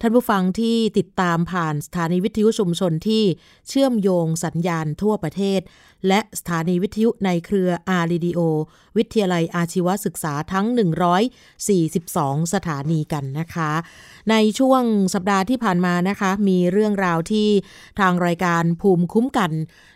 [0.00, 3.22] ท่านผู้ฟังที่ติดตามผ่านสถานีวิทยุชุมชนที่
[3.68, 5.60] เชื่อมโยงสัญญาณทั่วประเทศ
[6.08, 8.40] และสถานีวิทยุในเครืออารีดีโอ
[8.96, 10.66] วิทยาลัยอาชีวศึกษาทั้ง
[11.60, 13.72] 142 สถานีกันนะคะ
[14.30, 14.82] ในช่วง
[15.14, 17.48] สัปดาห์ที่ผ่านมานะคะ มีเรื่องราวที่
[18.00, 19.50] ทางรายการภูมิคุ้มกัน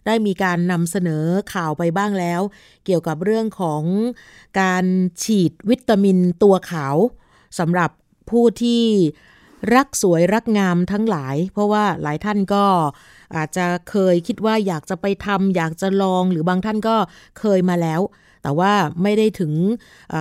[0.06, 2.41] ได้มีการนำเสนอข่าวไปบ้างแล้ว
[2.84, 3.83] เกี่ยวกับเรื่องของ
[4.61, 4.84] การ
[5.23, 6.97] ฉีดวิตามินตัวขาว
[7.59, 7.91] สำหรับ
[8.31, 8.84] ผู้ที่
[9.75, 12.64] รักสวยรักงามทั้งหลาย เพราะว่าหลายท่านก็
[13.36, 16.97] อาจจะเคยคิดว่าอยากจะไปทำอยากจะลองหรือบางท่านก็
[17.39, 18.00] เคยมาแล้ว
[18.42, 18.72] แต่ว่า
[19.03, 19.53] ไม่ได้ถึง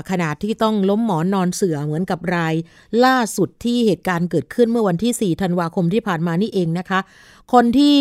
[0.09, 2.55] ขนาดที่ต้องล้มหมอนนอนเสือเหมือนกับราย
[3.05, 6.99] ล่าสุดที่เหตุการณ์เกิดขึ้นเมื่อวันที่ 4 ธันวาคมที่ผ่านมานี่เองนะคะ
[7.53, 7.97] คนที่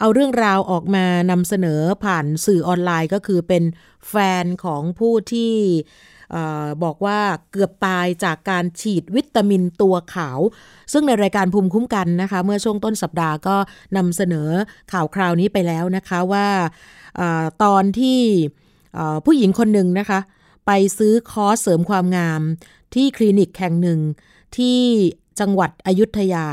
[0.00, 3.64] เอาเรื่องราวออกมานำเสนอผ่านสื่อออนไลน์ก็คือเป็น
[4.08, 5.52] แฟนของผู้ที่
[6.82, 7.18] บอกว่า
[7.52, 10.40] เกือบตายจากการฉีดวิตามินตัวขาว
[10.92, 13.56] ซึ่งในรายการภูมิคุ้มกันนะคะ เมื่อช่วงต้นสัปดาห์ก็
[13.96, 14.48] นำเสนอ
[14.92, 16.48] ข่าวคราวนี้ไปแล้วนะคะว่า
[17.20, 17.22] อ
[17.62, 18.20] ตอนที่
[19.24, 20.20] ผู้หญิงคนหนึ่งนะคะ
[20.66, 22.40] ไปซื้อคอร์สเสริมความงาม
[22.94, 24.00] ที่คลินิกแห่งหนึ่ง
[24.56, 24.80] ที่
[25.40, 26.46] จังหวัดอยุธยา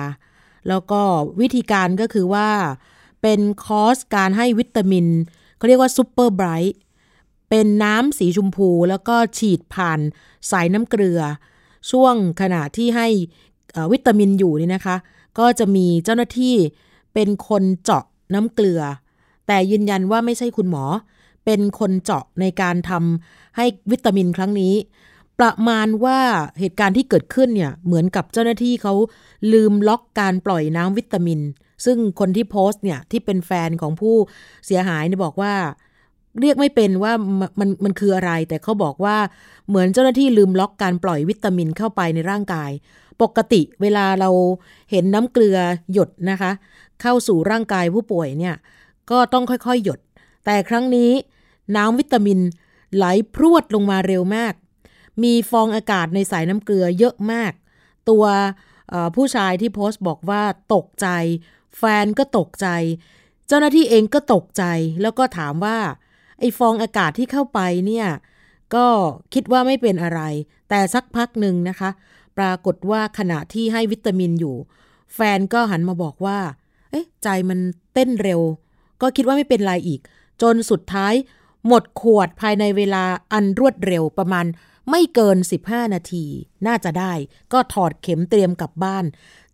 [0.69, 1.01] แล้วก็
[1.41, 2.49] วิธีการก็คือว่า
[3.21, 5.07] เป็นคอร์สการให้วิตามิน
[5.57, 6.78] เขาเรียกว่า super bright
[7.56, 10.00] เป็นน้ำสีชมพูแล้วก็ฉีดผ่าน
[10.52, 11.19] สายน้ำเกลือ
[11.91, 13.08] ช่วงขณะที่ให้
[13.91, 14.97] วิตามินอยู่นี่นะคะ
[15.40, 16.56] ก็จะมีเจ้าหน้าที่
[17.13, 18.03] เป็นคนเจาะ
[18.34, 18.81] น้ำเกลือ
[19.47, 20.86] แต่ยืนยันว่าไม่ใช่คุณหมอ
[21.46, 24.74] เป็นคนเจาะในการทำให้วิตามินครั้งนี้
[25.40, 26.19] ประมาณว่า
[26.59, 28.94] เหตุการณ์ที่เกิดขึ้นเนี่ยเหมือนกับเจ้าหน้าที่เขา
[29.53, 31.40] ลืมล็อกการปล่อยน้ำวิตามิน
[31.86, 34.16] ซึ่งคนที่โพสต์เนี่ยที่เป็นแฟนของผู้
[34.66, 35.53] เสียหายเนี่ยบอกว่า
[36.41, 37.13] เรียกไม่เป็นว่า
[37.59, 39.17] มันมันคืออะไร แต่เขาบอกว่า
[39.67, 42.71] เหมือนเจ้าหน้าที่ลืมล็อกการปล่อยวิตามินเข้าไปในร่างกาย
[43.21, 44.29] ปกติเวลาเรา
[44.91, 45.57] เห็นน้ำเกลือ
[45.94, 46.51] หยดนะคะ
[47.01, 48.55] เข้าสู่ร่างกายผู้ป่วยเนี่ย
[49.11, 49.99] ก็ต้องค่อยๆหยด
[50.45, 51.11] แต่ครั้งนี้
[51.75, 52.39] น้ำวิตามิน
[52.95, 54.53] ไหลพรวดลงมาเร็วมาก
[55.23, 57.53] มีฟองอากาศในสายน้ำเกลือเยอะมาก
[58.09, 58.25] ตัว
[59.15, 60.41] ผู้ชายที่โพสต์บอกว่า
[60.73, 61.07] ตกใจ
[61.77, 62.67] แฟนก็ตกใจ
[63.47, 64.63] เจ้าหน้าที่เองก็ตกใจ
[65.01, 65.77] แล้วก็ถามว่า
[66.44, 68.08] อ้ฟองอากาศที่เข้าไปเนี่ย
[68.76, 68.88] ก็
[69.34, 70.22] คิดว่าไม่เป็นอะไร
[70.70, 71.90] แต่สักพักหนึ่งนะคะ
[72.38, 74.56] ปรากฏว่าขณะที่ให้วิตามินอยู่
[75.14, 76.40] แฟนก็หันมาบอกว่า
[76.92, 77.59] เอ๊ะ ใจมัน
[77.94, 78.42] เต้นเร็ว
[79.02, 80.02] ก็คิดว่าไม่เป็นไรอีก
[80.42, 81.14] จนสุดท้าย
[81.68, 84.46] หมดขวดภายในเวลาอันรวดเร็วประมาณ
[84.90, 86.25] ไม่เกิน 15 นาที
[86.68, 87.14] น่าจะได้
[87.54, 89.06] ก็ถอดเข็มเตรียมกลับบ้าน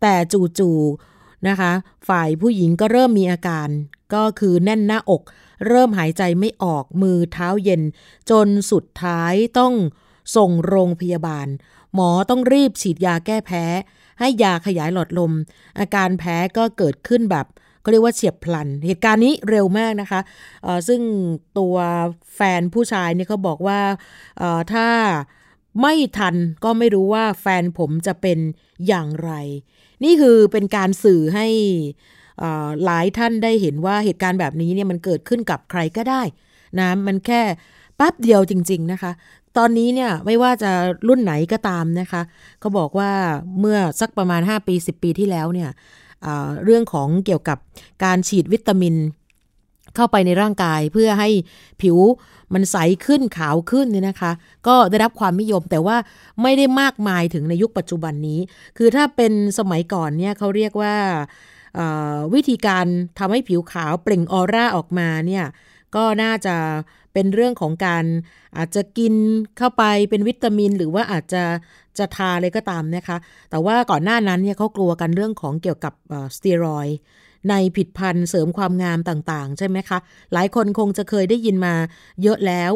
[0.01, 0.13] แต่
[0.59, 1.71] จู่ๆนะคะ
[2.07, 3.69] ฝ่ายผู้หญิงก็เริ่มมีอาการ
[4.13, 5.21] ก็คือแน่นหน้าอก
[5.67, 7.81] เริ่มหายใจไม่ออกมือเท้าเย็น
[8.29, 9.73] จนสุดท้ายต้อง
[10.35, 11.47] ส่งโรงพยาบาล
[11.93, 13.65] หมอต้องรีบฉีดยาแก้แพ้
[14.19, 15.31] ให้ยาขยายหลอดลม
[15.79, 17.45] อาการแพ้ก็เกิดขึ้นแบบ
[17.83, 20.21] ก็เรียกว่าเฉียบพลัน เหตุการณ์นี้เร็วมากนะคะ
[20.87, 21.01] ซึ่ง
[21.57, 21.75] ตัว
[22.35, 23.79] แฟนผู้ชายเนี่ยเขาบอกว่า
[24.73, 24.87] ถ้า
[25.81, 28.39] ไม่ทันก็ไม่รู้ว่าแฟนผมจะเป็น
[28.87, 29.31] อย่างไร
[30.03, 31.47] นี่คือเป็นการสื่อให้
[32.85, 36.21] หลายท่านได้เห็นว่าเหตุการณ์แบบนี้เนี่ยมันเกิดขึ้นกับใครก็ได้
[36.79, 37.41] นะมันแค่
[37.97, 39.11] แป๊บเดียวจริง ๆนะคะ
[39.57, 40.71] ตอนนี้เนี่ยไม่ว่าจะ
[41.07, 42.21] รุ่นไหนก็ตามนะคะ
[42.59, 43.11] เขาบอกว่า
[43.59, 45.69] เมื่อสักประมาณ 5 ปี 10 ปีที่แล้วเนี่ย
[46.63, 47.57] เรื่องของเกี่ยวกับ
[48.03, 48.95] การฉีดวิตามิน
[49.95, 51.29] เข้าไปในร่างกายเพื่อให้
[51.81, 51.97] ผิว
[52.53, 54.31] มันใสขึ้นขาวขึ้นเนี่ยนะคะ
[54.67, 55.97] ก็ได้รับความนิยมแต่ว่า
[56.41, 58.39] ไม่ได้มากมายถึงในยุคปัจจุบันนี้
[58.77, 60.95] คือถ้าเป็นสมัยก่อนเนี่ยเขาเรียกว่า
[62.33, 62.85] วิธีการ
[63.19, 65.45] ทำให้ผิวขาวเปล่งออร่าออกมาเนี่ย
[65.95, 66.55] ก็น่าจะ
[67.13, 68.05] เป็นเรื่องของการ
[68.57, 69.13] อาจจะกิน
[69.57, 71.43] เข้าไปเป็นวิตามิน หรือว่าอาจจะ
[71.97, 73.17] จะทาอะไรก็ตามนะคะ
[73.49, 75.93] แต่ว่าก่อนหน้านั้นเนี่ยเขากลัวกันเรื่องของเกี่ยวกับ
[76.35, 76.87] สเตียรอย
[77.49, 79.97] ในผิดพันธ์เสริมความงามต่างๆ ใช่ไหมคะ
[80.33, 81.75] หลายคนคงจะเคยได้ยินมา
[82.23, 82.71] เยอะแล้ว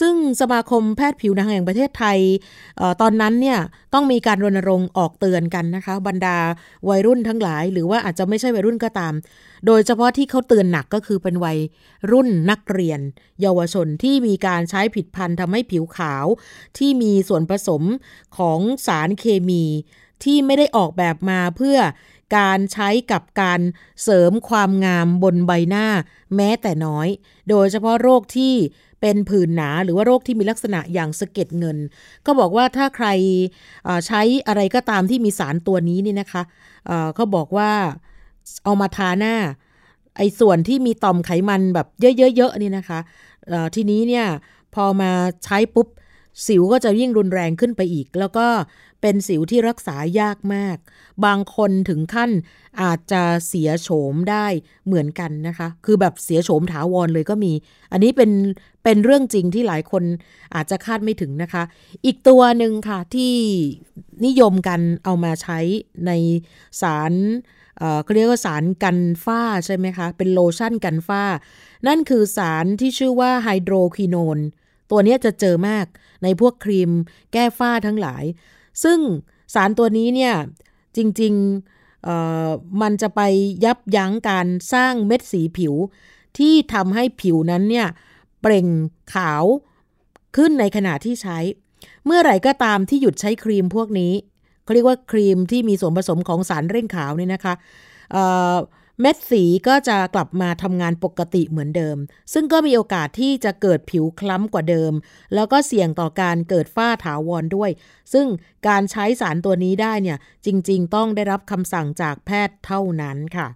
[0.00, 2.18] ซึ่งสมาคมแพทย์ผิวหนังแห่งประเทศไทย
[2.80, 3.58] ออตอนนั้นเนี่ย
[3.94, 6.36] ต้องมีการรณรงค์ออกเตือนกันนะคะ บรรดา
[6.88, 9.14] วัยรุ่นทั้งหลาย หรือว่าอาจจะไม่ใช่วัยรุ่นก็ตาม
[9.66, 11.58] โดยเฉพาะที่เขาเตือนหนักก็คือเป็นวัย
[12.12, 13.00] รุ่นนักเรียน
[13.40, 16.26] เยาวชนที่มีการใช้ผิดพันธ์ทำให้ผิวขาว
[16.78, 17.82] ที่มีส่วนผสม
[18.38, 19.64] ของสารเคมี
[20.24, 21.78] ที่ไม่ได้ออกแบบมาเพื่อ
[22.36, 23.60] การใช้กับการ
[24.02, 25.86] เสริมความงามบนใบหน้า
[26.36, 27.08] แม้แต่น้อย
[27.50, 28.54] โดยเฉพาะโรคที่
[29.00, 31.76] เป็นผื่นหนาหรือว่าโรคที่มีลักษณะอย่างสะเก็ดเงิน
[32.26, 33.08] ก็บอกว่าถ้าใคร
[34.06, 36.42] ใช้อะไรก็ตามที่มีสารตัวนี้นี่นะคะ
[37.14, 37.70] เขาบอกว่า
[38.64, 39.34] เอามาทาหน้า
[40.16, 43.00] ไอ้ส่วนที่มีต่อมไขมันแบบเยอะๆๆนี่นะคะ
[43.74, 44.26] ทีนี้เนี่ย
[44.74, 45.10] พอมา
[45.44, 45.88] ใช้ปุ๊บ
[46.46, 48.46] สิวก็จะยิ่งรุนแรงขึ้นไปอีก แล้วก็
[49.02, 50.76] เป็นสิวที่รักษายากมาก
[51.24, 52.30] บางคนถึงขั้น
[52.82, 54.46] อาจจะเสียโฉมได้
[54.86, 57.52] เหมือนกันนะคะ คือแบบเสียโฉมถาวรเลยก็มี
[57.92, 58.30] อันนี้เป็น
[58.84, 60.02] เป็นเรื่องจริงที่หลายคน
[60.54, 61.62] อาจจะคาดไม่ถึงนะคะ
[62.04, 63.34] อีกตัวหนึ่งค่ะที่
[64.26, 65.58] นิยมกันเอามาใช้
[66.06, 66.12] ใน
[66.82, 67.12] สาร
[68.02, 71.24] เขาเรียกว่าสารกันฝ้าใช่ไหมคะ เป็นโลชั่นกันฝ้า
[71.86, 74.38] นั่นคือสารที่ชื่อว่าไฮโดรคีโนน
[74.90, 75.86] ตัวนี้จะเจอมาก
[76.22, 76.90] ในพวกครีม
[77.32, 78.24] แก้ฝ้าทั้งหลาย
[78.84, 78.98] ซึ่ง
[79.54, 80.34] สารตัวนี้เนี่ย
[80.96, 83.20] จริงๆมันจะไป
[83.64, 85.74] ยับยั้งการสร้างเม็ดสีผิว
[86.38, 87.88] ที่ทำให้ผิวนั้นเนี่ย
[88.40, 88.66] เปล่ง
[89.14, 89.44] ขาว
[90.36, 91.38] ขึ้นในขณะที่ใช้
[92.04, 94.12] เมื่อไหร่ก็ตามที่หยุดใช้ครีมพวกนี้
[94.64, 97.54] เขาเรียกว่าครีมที่มีส่วนผสมของสารเร่งขาวนี่นะคะ
[99.00, 101.96] เม็ดสีก็จะกลับมาทำงานปกติเหมือนเดิม
[102.32, 104.92] ซึ่งก็มีโอกาสที่จะเกิดผิวคล้ำกว่าเดิม
[105.34, 107.70] แล้วก็เสี่ยงต่อการเกิดฝ้าถาวรด้วย
[108.12, 108.26] ซึ่ง
[108.68, 113.46] การใช้สารตัวนี้ได้เนี่ยจริง ๆ ต้องได้รับคำสั่งจากแพทย์เท่านั้นค่ะ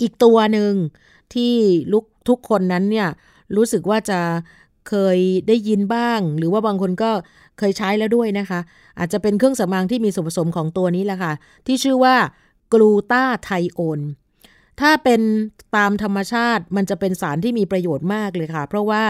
[0.00, 0.72] อีกตัวหนึ่ง
[1.34, 1.54] ที่
[1.92, 3.08] ลุกทุกคนนั้นเนี่ย
[3.56, 4.20] รู้สึกว่าจะ
[4.88, 7.10] เคยได้ยินบ้าง หรือว่าบางคนก็
[7.58, 8.60] เคยใช้แล้วด้วยนะคะ
[8.98, 11.32] อาจจะเป็นเครื่องสำอางที่มีส่วนผสมของตัวนี้แหละค่ะ
[11.66, 12.16] ที่ชื่อว่า
[12.72, 14.00] กลูตาไทโอน
[14.80, 15.20] ถ้าเป็น
[15.76, 19.02] ตามธรรมชาติมันจะเป็นสารที่มีประโยชน์มากเลยค่ะ เพราะว่า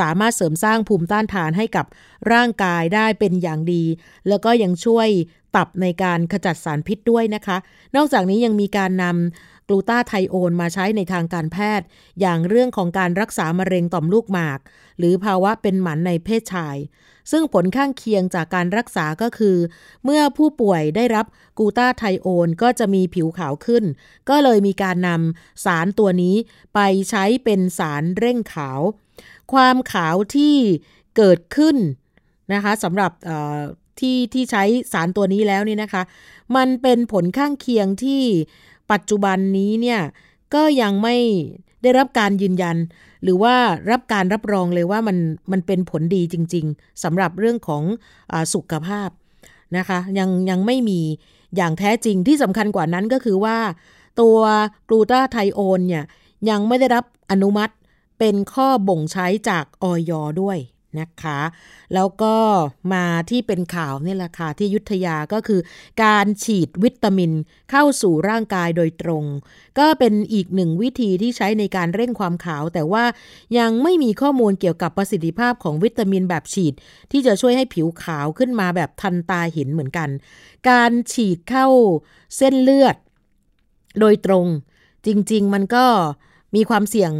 [0.00, 1.86] สามารถเสริมสร้างภูมิต้านทานให้กับ
[2.32, 3.84] ร่างกายได้เป็นอย่างดี
[4.28, 5.08] แล้วก็ยังช่วย
[5.56, 7.56] ตับในการขจัดสารพิษด้วยนะคะ
[7.96, 11.86] นอกจากนี้ยังมีการนำกลูตาไทโอนมาใช้ในทางการแพทย์
[12.20, 14.58] อย่างเรื่องของการรักษามะเร็งต่อมลูกหมาก
[14.98, 16.76] หรือภาวะเป็นหมันในเพศชาย
[17.30, 19.56] ซึ่งผลข้างเคียงจากการรักษาก็คือ
[20.04, 21.26] เมื่อผู้ป่วยได้รับ
[21.58, 23.84] กูตาไทโอนก็จะมีผิวขาวขึ้น
[24.28, 26.36] ก็เลยมีการนำสารตัวนี้
[26.74, 26.80] ไป
[27.10, 28.80] ใช้เป็นสารเร่งขาว
[29.52, 30.56] ความขาวที่
[31.16, 31.76] เกิดขึ้น
[32.52, 33.12] นะคะสำหรับ
[34.00, 36.02] ที่ที่ใช้สารตัวนี้แล้วนี่นะคะ
[36.56, 38.22] มันเป็นผลข้างเคียงที่
[38.92, 40.00] ปัจจุบันนี้เนี่ย
[40.54, 41.16] ก็ยังไม่
[41.82, 42.76] ได้รับการยืนยัน
[43.26, 43.54] หรือว่า
[43.90, 45.16] รับการรับรองเลยว่ามัน
[45.52, 47.82] มันเป็นผลดีจริง ๆสำหรับเรื่องของ
[48.32, 49.08] อสุขภาพ
[49.76, 51.00] นะคะยังยังไม่มี
[51.56, 53.56] อย่างแท้จริงที่สำคัญกว่านั้นก็คือว่า
[54.20, 54.36] ตัว
[54.88, 56.04] กลูตาไทโอนเนี่ย
[56.50, 57.74] ยังไม่ได้รับอนุมัติ
[58.18, 60.58] เป็นข้อบ่งใช้จากออยด้วย
[61.00, 61.40] นะคะ
[61.94, 62.34] แล้วก็
[62.94, 65.60] มาที่เป็นข่าวนี่แหละค่ะที่ยุทธยาก็คือ
[66.04, 67.32] การฉีดวิตามิน
[67.70, 69.24] เข้าสู่ร่างกายโดยตรง
[69.78, 73.04] ก็เป็นอีกหนึ่งวิธีที่ใช้ในการเร่งความขาว แต่ว่า
[73.58, 76.74] ยังไม่มีข้อมูลเกี่ยวกับประสิทธิภาพของวิตามินแบบฉีด
[77.12, 80.08] ที่จะช่วยให้ผิวขาวขึ้นมาแบบทันตาเห็นเหมือนกัน
[80.70, 81.66] การฉีดเข้า
[82.36, 82.96] เส้นเลือด
[84.00, 84.46] โดยตรง
[85.06, 85.86] จริง ๆ มันก็
[86.54, 87.12] มีความเสี่ยง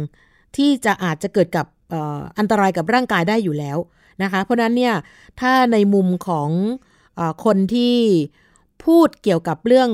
[0.57, 1.65] ที่จะอาจจะเกิดกับ
[2.39, 3.77] อันตรายกับร่างกายได้อยู่แล้ว
[4.23, 4.95] นะคะ เพราะนั้นเนี่ย
[5.39, 6.49] ถ้าในมุมของ
[7.19, 7.95] อคนที่
[8.85, 9.89] พูดเกี่ยวกับเรื่อง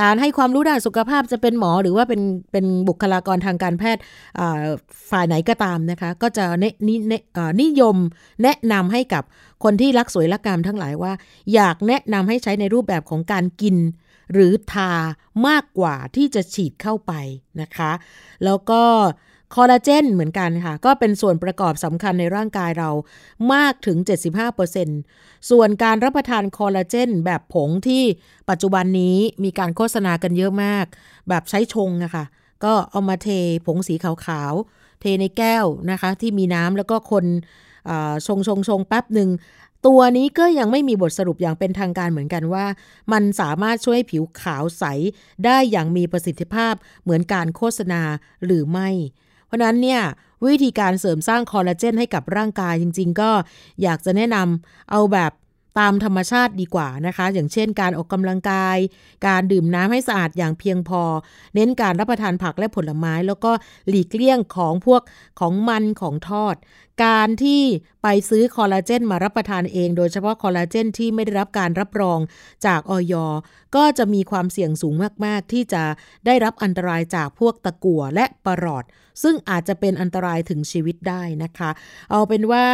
[0.00, 4.02] การให้ความรู้ด้านสุขภาพจะเป็นหมอหรือว่าเป็นเป็นบุคลากรทางการแพทย์
[5.10, 6.90] ฝ่ายไหนก็ตามนะคะ ก็จะนน
[7.62, 7.96] นิยม
[8.42, 9.22] แนะนำให้กับ
[9.64, 11.12] คนที่รักสวยรักงามทั้งหลายว่า
[11.54, 13.76] อยากแนะนำให้ใช้ในรูปแบบของการกิน
[14.32, 14.92] หรือทา
[15.48, 17.12] มากกว่าที่จะฉีดเข้าไป
[17.60, 17.92] นะคะ
[18.44, 18.82] แล้วก็
[19.54, 22.90] คอลลาเจนเหมือนกันค่ะ ก็เป็นส่วนประกอบสำคัญในร่างกายเรา
[23.54, 23.96] มากถึง
[24.74, 28.02] 75%ส่วนการรับประทานคอลลาเจนแบบผงที่
[28.50, 30.86] ปัจจุบันนี้มีการโฆษณากันเยอะมาก
[31.28, 32.24] แบบใช้ชงอะค่ะ
[32.64, 33.28] ก็เอามาเท
[33.66, 37.24] ผงสีขาวๆ เทในแก้วนะคะ ที่มีน้ำแล้วก็คน
[38.26, 39.30] ชงชงชงแป๊บหนึ่ง
[39.86, 42.66] ตัวนี้ก็ยังไม่มีบทสรุปอย่างเป็นทางการเหมือนกันว่า
[43.12, 44.84] มันสามารถช่วยผิวขาวใส
[45.44, 48.02] ได้อย่างมีประสิทธิภาพเหมือนการโฆษณา
[48.44, 48.90] หรือไม่
[49.52, 50.02] ราะนั้นเนี่ย
[50.46, 53.30] วิธีการเสริมสร้างคอลลาเจนให้กับร่างกายจริง ๆ ก็
[53.82, 55.32] อยากจะแนะนำเอาแบบ
[55.80, 58.76] ตามธรรมชาติดีกว่านะคะ อย่างเช่นการออกกำลังกาย
[59.26, 61.02] การดื่มน้ำให้สะอาดอย่างเพียงพอ
[61.54, 63.52] เน้นการรับประทานผักและผลไม้ แล้วก็
[63.88, 65.02] หลีกเลี่ยงของพวก
[65.40, 66.56] ของมันของทอด
[67.04, 67.62] การที่
[68.02, 72.18] ไปซื้อคอลลาเจนมารับประทานเอง โดยเฉพาะคอลลาเจนที่ไม่ได้รับการรับรอง
[72.66, 73.14] จากออย
[73.76, 74.94] ก็จะมีความเสี่ยงสูง
[75.24, 75.82] มาก ๆ ที่จะ
[76.26, 78.84] ได้รับอันตรายจากพวกตะกั่วและปรอด
[79.22, 81.70] ซึ่งอาจจะเป็นอันตรายถึงชีวิตได้นะคะ
[82.10, 82.66] เอาเป็นว่า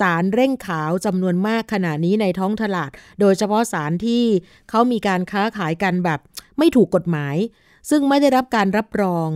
[0.00, 4.24] สารเร่งขาวจำนวนมากขณะนี้ในท้องตลาด โดยเฉพาะสารที่
[4.70, 6.20] เขามีการค้าขายกันแบบ
[6.58, 7.36] ไม่ถูกกฎหมาย
[7.90, 9.28] ซึ่งไม่ได้รับการรับรอง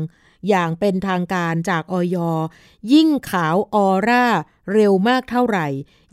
[0.48, 2.16] อย่างเป็นทางการจากออย
[2.92, 4.26] ยิ่งขาวออร่า
[4.72, 5.66] เร็วมากเท่าไหร่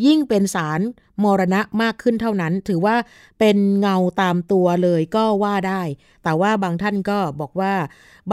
[0.05, 0.81] ยิ่งเป็นสาร
[1.23, 2.95] มรณะมากขึ้นเท่านั้น ถือว่า
[3.39, 5.81] เป็นเงาตามตัวเลยก็ว่าได้
[6.23, 7.73] แต่ว่าบางท่านก็บอกว่า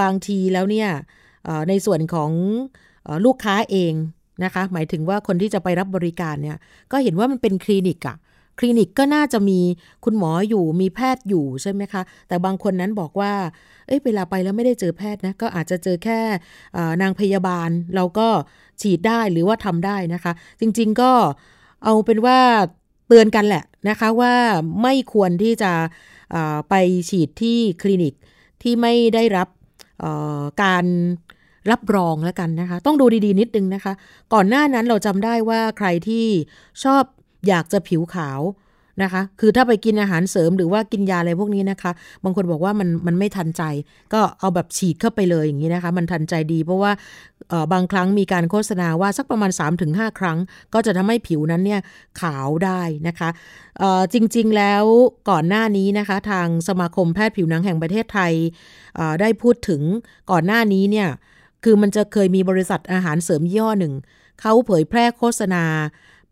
[0.01, 0.91] บางทีแล้วเนี่ย
[1.69, 2.31] ในส่วนของ
[3.25, 3.93] ลูกค้าเอง
[4.45, 6.57] นะคะ หมายถึงว่าคนที่จะไปรับบริการเนี่ย
[6.93, 8.17] ก็เห็นว่ามันเป็นคลินิกอะ
[8.59, 9.61] คลินิกก็น่าจะมี
[10.05, 13.33] คุณหมออยู่มีแพทย์อยู่ใช่ไหมคะ แต่บางคนนั้นบอกว่า
[13.87, 16.21] เอ้ยเวลาไปแล้วไม่ได้เจอแพทย์นะ ก็อาจจะเจอแค่
[17.03, 18.29] นางพยาบาล เราก็
[18.81, 21.13] ฉีดได้หรือว่าทำได้นะคะ จริงๆก็
[21.85, 22.39] เอาเป็นว่า
[23.09, 24.35] เตือนกันแหละนะคะว่า
[24.83, 25.73] ไม่ควรที่จะ
[26.69, 26.75] ไป
[27.11, 28.15] ฉีดที่คลินิก
[28.63, 29.49] ที่ไม่ได้รับ
[30.63, 30.85] การ
[31.71, 33.93] รับรองแล้วกันนะคะ ต้องดูดีๆนิดนึงนะคะ
[34.35, 36.27] ก่อนหน้านั้นเราจำได้ว่าใครที่
[36.85, 37.03] ชอบ
[37.49, 38.43] อยากจะผิวขาว
[39.03, 41.93] นะคะ คือถ้าไปกินอาหารเสริมหรือว่ากินยาอะไรพวกนี้นะคะ
[42.25, 43.63] บางคนบอกว่ามันมันไม่ทันใจ
[44.13, 46.93] ก็เอาแบบฉีดเข้าไปเลยอย่างนี้นะคะ มันทันใจดีเพราะว่า
[47.73, 49.51] บางครั้งมีการโฆษณาว่าสักประมาณ
[49.85, 50.39] 3-5 ครั้ง
[50.75, 51.81] ก็จะทำให้ผิวนั้นเนี่ย
[52.21, 53.29] ขาวได้นะคะ
[54.13, 54.85] จริงๆแล้ว
[55.31, 58.33] ก่อนหน้านี้นะคะ ทางสมาคมแพทย์ผิวหนังแห่งประเทศไทย
[59.21, 59.83] ได้พูดถึง
[60.31, 61.09] ก่อนหน้านี้เนี่ย
[61.65, 63.95] คือมันจะเคยมีบริษัทอาหารเสริมย่อหนึ่ง
[64.41, 65.65] เขาเผยแพร่โฆษณา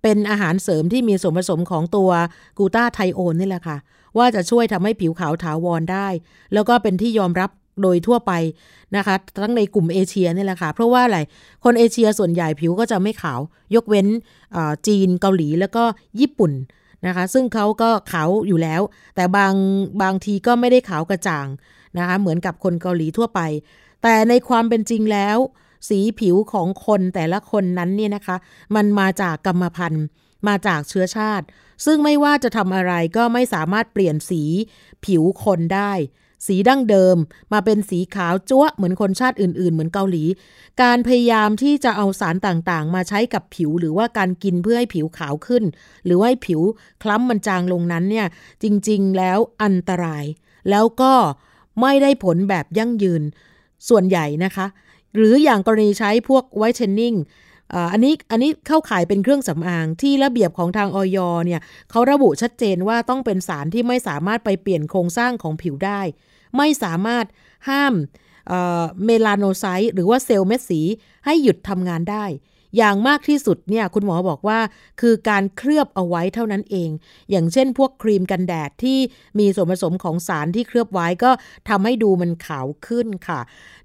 [0.03, 2.11] เป็นอาหารเสริมที่มีส่วนผสมของตัว
[2.59, 3.77] กูต้าไทโอนนี่แหละค่ะ
[4.19, 6.09] ว่าจะช่วยทำให้ผิวขาวถาวรได้
[6.55, 7.51] แล้วก็เป็นที่ยอมรับ
[7.83, 8.33] โดยทั่วไป
[8.97, 11.19] นะคะ ทั้งในกลุ่มเอเชียนี่แหละค่ะ เพราะว่าอะไร
[11.65, 13.41] คนเอเชียส่วนใหญ่ผิวก็จะไม่ขาว
[13.75, 14.07] ยกเว้น
[14.87, 15.85] จีนเกาหลีแล้วก็
[16.21, 16.53] ญี่ปุ่น
[17.07, 18.83] นะคะ ซึ่งเขาก็ขาวอยู่แล้ว
[19.17, 19.55] แต่บาง
[20.03, 21.47] บางทีก็ไม่ได้ขาวกระจ่าง
[21.99, 23.41] นะคะ เหมือนกับคนเกาหลีทั่วไป
[24.07, 25.39] แต่ในความเป็นจริงแล้ว
[25.89, 28.37] สีผิวของคนแต่ละคนนั้นเนี่ยนะคะ
[28.75, 30.05] มันมาจากกรรมพันธุ์
[30.49, 31.47] มาจากเชื้อชาติ
[31.85, 34.43] ซึ่งไม่ว่าจะทำอะไรก็ไม่สามารถเปลี่ยนสี
[35.05, 35.93] ผิวคนได้
[36.47, 37.17] สีดั้งเดิม
[37.53, 40.25] มาเป็นสีขาวจ้วเหมือนคนชาติอื่น ๆ เหมือนเกาหลี
[40.83, 45.65] การพยายามที่จะเอาสารต่างๆ มาใช้กับผิวหรือว่าการกินเพื่อให้ผิวขาวขึ้น
[46.05, 46.61] หรือว่าให้ผิว
[47.03, 48.27] คล้ำมันจางลงนั้นเนี่ย
[48.63, 50.25] จริงๆแล้วอันตราย
[50.71, 51.15] แล้วก็
[51.81, 53.23] ไม่ได้ผลแบบยั่งยืน
[53.89, 54.67] ส่วนใหญ่นะคะ
[55.15, 57.15] หรืออย่างกรณีใช้พวกไวท์เทนนิ่ง
[57.93, 61.61] อันนี้อันนี้เข้าขายเป็นเครื่องสำอางที่ระเบียบของทางออยเนี่ย
[61.91, 66.01] เขาระบุชัดเจนว่าต้องเป็นสารที่ไม่สามารถไปเปลี่ยนโครงสร้างของผิวได้
[66.57, 67.25] ไม่สามารถ
[67.69, 67.95] ห้าม
[69.05, 70.81] เมลานโนไซต์หรือว่าเซลล์เม็ดสี
[71.25, 72.25] ให้หยุดทำงานได้
[72.77, 74.59] อย่างมากที่สุดเนี่ยคุณหมอบอกว่า
[75.01, 76.91] คือการเคลือบเอาไว้เท่านั้นเอง
[77.31, 78.99] อย่างเช่นพวกครีมกันแดดที่
[79.39, 81.31] มีส่วนผสมของสารที่เคลือบไว้ก็
[81.69, 83.41] ทำให้ดูมันขาวขึ้นค่ะ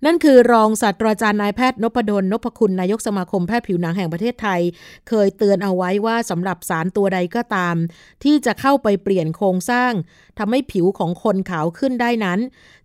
[0.05, 4.62] นั่นคือรองศาสตราจารย์นายแพทย์นพดลนพคุณนายกสมาคมแพทย์ผิวหนังแห่งประเทศไทย
[5.10, 7.75] เคยเตือนเอาไว้ว่าสำหรับสารตัวใดก็ตาม
[8.24, 9.91] ที่จะเข้าไปเปลี่ยนโครงสร้าง
[10.39, 12.39] ทำให้ผิวของคนขาวขึ้นได้นั้น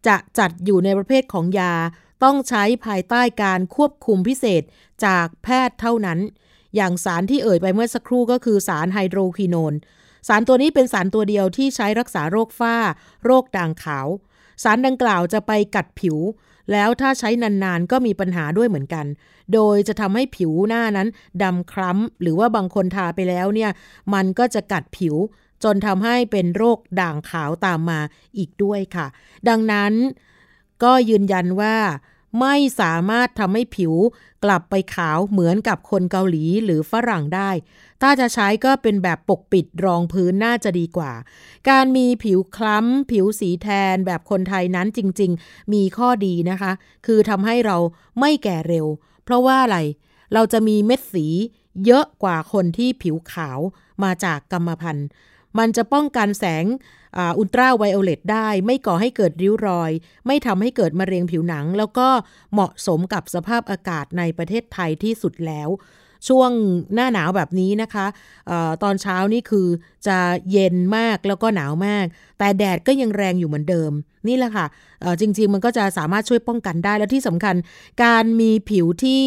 [0.06, 1.75] จะจัดอยู่ในประเภทของยา
[2.25, 4.62] ต้องใช้ภายใต้การควบคุมพิเศษ
[5.04, 6.18] จากแพทย์เท่านั้น
[6.76, 9.74] อย่างสารที่เอ่ยไปเมื่อสักครู่ก็คือสารไฮโดรควินอน
[10.28, 12.76] สารตัวนี้เป็นสารตัวเดียวที่ใช้รักษาโรคฝ้า
[13.24, 14.08] โรคด่างขาว
[14.62, 16.18] สารดังกล่าวจะไปกัดผิว
[16.72, 19.06] แล้วถ้าใช้นานๆ ก็มีปัญหาด้วยเหมือนกัน
[19.54, 21.08] โดยจะทำให้ผิวหน้านั้น
[21.42, 23.70] ดำคล้ำ หรือว่าบางคนทาไปแล้วเนี่ย
[24.14, 25.14] มันก็จะกัดผิว
[25.64, 28.00] จนทำให้เป็นโรคด่างขาวตามมา
[28.38, 29.06] อีกด้วยค่ะ
[29.48, 29.92] ดังนั้น
[30.84, 31.76] ก็ยืนยันว่า
[32.41, 33.95] ไม่สามารถทำให้ผิว
[34.45, 37.50] กลับไปขาวเหมือนกับคนเกาหลีหรือฝรั่งได้
[38.03, 41.12] ถ้าจะใช้ก็เป็นแบบปกปิดรองพื้นน่าจะดีกว่า
[41.71, 46.73] การมีผิวคล้ำ ผิวสีแทนแบบคนไทยนั้นจริง ๆ มีข้อดีนะคะ
[47.07, 47.76] คือทำให้เรา
[48.21, 48.87] ไม่แก่เร็ว
[49.25, 49.79] เพราะว่าอะไร
[50.35, 51.26] เราจะมีเม็ดสี
[51.85, 53.59] เยอะกว่าคนที่ผิวขาว
[54.03, 55.09] มาจากกรรมพันธุ์
[55.58, 56.64] มันจะป้องกันแสง
[57.38, 59.90] อุลตราไวโอเลตได้ ไม่ก่อให้เกิดริ้วรอย
[60.26, 62.08] ไม่ทำให้เกิดมะเร็งผิวหนัง แล้วก็
[62.52, 65.68] เหมาะสมกับสภาพอากาศในประเทศไทยที่สุดแล้ว
[66.28, 66.50] ช่วง
[66.94, 68.06] หน้าหนาวแบบนี้นะคะ
[68.50, 69.68] ออตอนเช้านี่คือ
[70.06, 70.18] จะ
[70.50, 72.06] เย็นมากแล้วก็หนาวมาก
[72.38, 73.92] แต่แดดก็ยังแรงอยู่เหมือนเดิม
[74.28, 74.66] นี่แหละค่ะ
[75.20, 77.54] จริง ๆ มันก็จะสามารถช่วยป้องกันได้แล้วที่สำคัญ
[78.04, 79.25] การมีผิวที่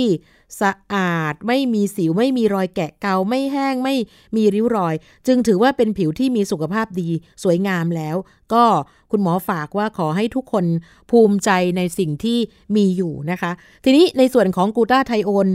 [0.62, 3.96] สะอาด ไม่มีสิวไม่มีรอยแกะเกาไม่แห้งไม่
[4.36, 4.96] มีริ้วรอย
[5.28, 7.10] จึงถือว่าเป็นผิวที่มีสุขภาพดี
[7.44, 8.16] สวยงามแล้ว
[8.54, 8.64] ก็
[9.12, 10.66] คุณหมอฝากว่าขอให้ทุกคน
[11.12, 12.38] ภูมิใจในสิ่งที่
[12.76, 13.52] มีอยู่นะคะ
[13.84, 15.48] ทีนี้ในส่วนของกูตาไทโอน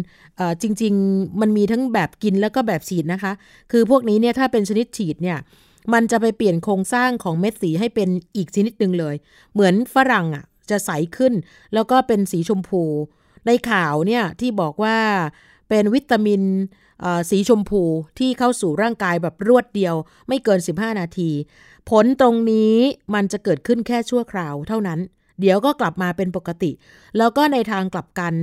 [0.63, 3.33] จริง ๆ มันมีทั้งแบบกินแล้วก็แบบฉีดนะคะ
[3.73, 5.39] คือพวกนี้เนี่ยถ้าเป็นชนิดฉีดเนี่ย
[5.93, 9.15] มันจะไปเปลี่ยนโครงสร้างของเม็ดสีให้เป็นอีกชนิดหนึ่งเลย
[9.53, 11.33] เหมือนฝรั่งอะจะใสขึ้น
[11.75, 12.83] แล้วก็เป็นสีชมพู
[13.47, 14.99] ในข่าวเนี่ยที่บอกว่า
[15.69, 16.43] เป็นวิตามิน
[17.31, 17.83] สีชมพู
[18.19, 19.95] ที่เข้าสู่ร่างกายแบบรวดเดียว
[20.29, 21.31] ไม่เกิน 15 นาที
[21.91, 22.75] ผลตรงนี้
[23.15, 25.01] มันจะเกิดขึ้นแค่ชั่วคราวเท่านั้น
[25.41, 26.71] เดี๋ยวก็กลับมาเป็นปกติ
[27.19, 28.35] แล้วก็ในทางกลับกัน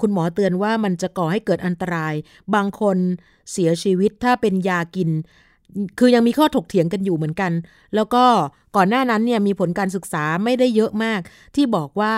[0.00, 2.14] คุณหมอเตือนว่ามันจะก่อให้เกิดอันตราย
[2.54, 2.96] บางคน
[3.52, 5.10] เสียชีวิตถ้าเป็นยากิน
[5.98, 7.52] คือยังมีข้อถกเถียงกันอยู่เหมือนกัน
[7.94, 8.24] แล้วก็
[8.76, 11.20] ก่อนหน้านั้นเนี่ยมีผลการศึกษาไม่ได้เยอะมาก
[11.56, 12.14] ที่บอกว่า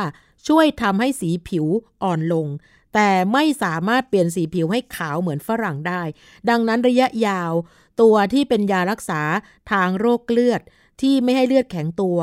[0.48, 1.66] ช่วยทำให้สีผิว
[2.02, 2.46] อ่อนลง
[2.94, 6.02] แต่ไม่สามารถเปลี่ยนสีผิวให้ขาวเหมือนฝรั่งได้
[6.48, 7.52] ดังนั้นระยะยาว
[8.00, 9.22] ตัวที่เป็นยารักษา
[9.72, 10.60] ทางโรคเลือด
[11.00, 12.18] ที่ไม่ให้เลือดแข็งตัว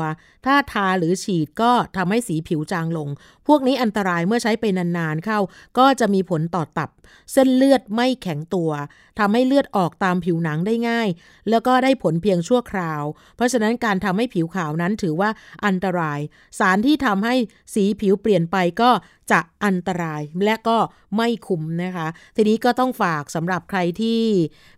[0.46, 3.08] ถ้าทาหรือฉีดก็ทำให้สีผิวจางลง
[3.46, 5.38] พวกนี้อันตรายเมื่อใช้ไปนานๆเข้า
[5.78, 6.90] ก็จะมีผลต่อตับ
[7.32, 8.70] เส้นเลือดไม่แข็งตัว
[9.18, 11.08] ทำให้เลือดออกตามผิวหนังได้ง่าย
[11.50, 13.02] แล้วก็ได้ผลเพียงชั่วคราว
[13.36, 15.30] เพราะฉะนั้นการทำให้ผิวขาวนั้นถือว่า
[15.66, 16.20] อันตราย
[16.58, 17.34] สารที่ทำให้
[17.74, 18.90] สีผิวเปลี่ยนไปก็
[19.30, 20.78] จะอันตรายและก็
[21.16, 24.20] ไม่คุ้มนะคะ ทีนี้ก็ต้องฝากสำหรับใครที่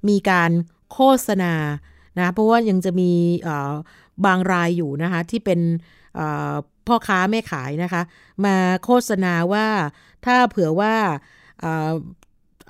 [0.09, 0.51] มีการ
[0.93, 1.55] โฆษณา
[2.19, 3.11] นะเพราะว่ายังจะมี
[4.27, 5.61] บางรายอยู่นะคะที่เป็น
[6.87, 8.03] พ่อค้าแม่ขายนะคะ
[8.45, 9.67] มาโฆษณาว่า
[10.27, 10.95] ถ้าเผื่อว่า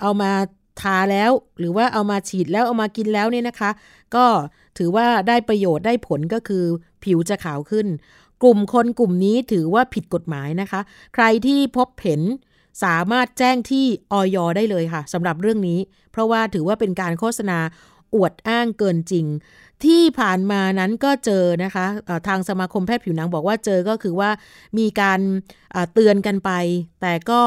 [0.01, 0.31] เอามา
[0.81, 3.71] ทาแล้วหรือว่าเอามาฉีดแล้วเอามากินแล้วเนี่ยนะคะ
[4.15, 4.25] ก็
[4.77, 6.63] ถือว่าได้ประโยชน์ได้ผลก็คือ
[7.03, 7.87] ผิวจะขาวขึ้น
[8.43, 10.81] กลุ่มคนกลุ่มนี้ถือว่าผิดกฎหมายนะคะ
[11.15, 12.21] ใครที่พบเห็น
[12.83, 15.79] สามารถแจ้งที่ออยได้เลยค่ะสำหรับเรื่องนี้
[16.11, 17.57] เพราะว่าถือว่าเป็นการโฆษณา
[18.15, 19.25] อวดอ้างเกินจริง
[19.83, 21.85] ที่ผ่านมานั้นก็เจอนะคะ
[22.27, 24.29] ทางสมาคมแพทย์ผิวหนังบอกว่าเจอก็คือว่า
[24.77, 25.19] มีการ
[25.93, 26.51] เตือนกันไป
[27.01, 27.41] แต่ก็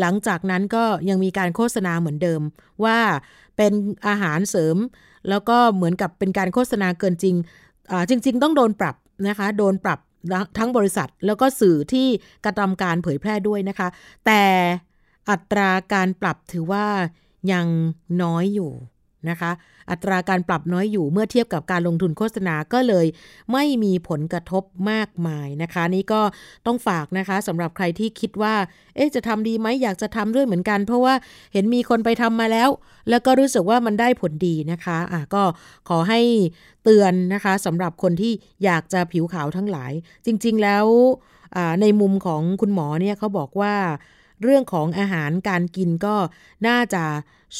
[0.00, 2.40] หลังจากนั้นก็ยังมีการโฆษณาเหมือนเดิม
[2.84, 2.98] ว่า
[3.56, 3.72] เป็น
[4.08, 4.76] อาหารเสริม
[5.28, 7.34] แล้วก็เหมือนกับเป็นการโฆษณาเกินจริง
[8.10, 8.96] จริง ๆ ต้องโดนปรับ
[9.28, 9.98] นะคะโดนปรับ
[10.58, 12.06] ทั้งบริษัทแล้วก็สื่อที่
[12.44, 13.88] กระทำการเผยแพร่ด้วยนะคะ
[14.26, 14.42] แต่
[15.30, 16.86] อัตราการปรับถือว่า
[17.52, 17.66] ยัง
[18.22, 18.72] น้อยอยู่
[19.28, 19.50] นะคะ
[19.90, 23.06] อัตราการปรับน้อยอยู่เมื่อเทียบกับการลงทุนโฆษณาก็เลย
[23.52, 26.20] ไม่มีผลกระทบมากมายนะคะ นี่ก็
[26.66, 28.54] ต้องฝากนะคะสำหรับใครที่คิดว่า
[28.96, 31.14] เอ๊ะจะทำดีไหมอยากจะทำด้วยเหมือนกัน เพราะว่า
[31.52, 32.68] เห็นมีคนไปทำมาแล้ว
[33.10, 35.42] แล้วก็รู้สึกว่ามันได้ผลดีนะคะอะก็
[35.88, 36.20] ขอให้
[36.84, 38.32] เตือนนะคะสำหรับคนที่
[38.64, 39.92] อยากจะผิวขาวทั้งหลาย
[40.26, 40.86] จริง ๆ แล้ว
[41.80, 43.74] ในมุมของคุณหมอเนี่ยเขาบอกว่า
[44.42, 46.16] เรื่องของอาหารการกินก็
[46.66, 47.04] น่าจะ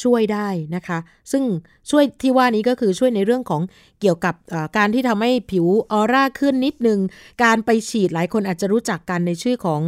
[0.03, 0.99] ช่วยได้นะคะ
[1.31, 1.43] ซึ่ง
[1.89, 3.61] ช่วยที่ว่านี้ก็คือช่วยในเรื่องของ
[4.01, 4.35] เกี่ยวกับ
[4.77, 6.99] การที่ทำให้ผิวออร่าขึ้นนิดนึง
[7.43, 9.81] การไปฉีดหลายคนอาจจะรู้จักกันในชื่อของ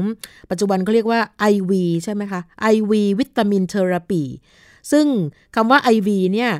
[0.50, 1.22] ปัจจุบันเขาเรียกว่า
[1.54, 1.72] IV
[2.04, 2.42] ใช่ไหมคะ
[2.74, 4.22] IV วิตามินเทอราปี
[4.92, 5.06] ซึ่ง
[5.56, 6.52] คำว่า IV เนี่ย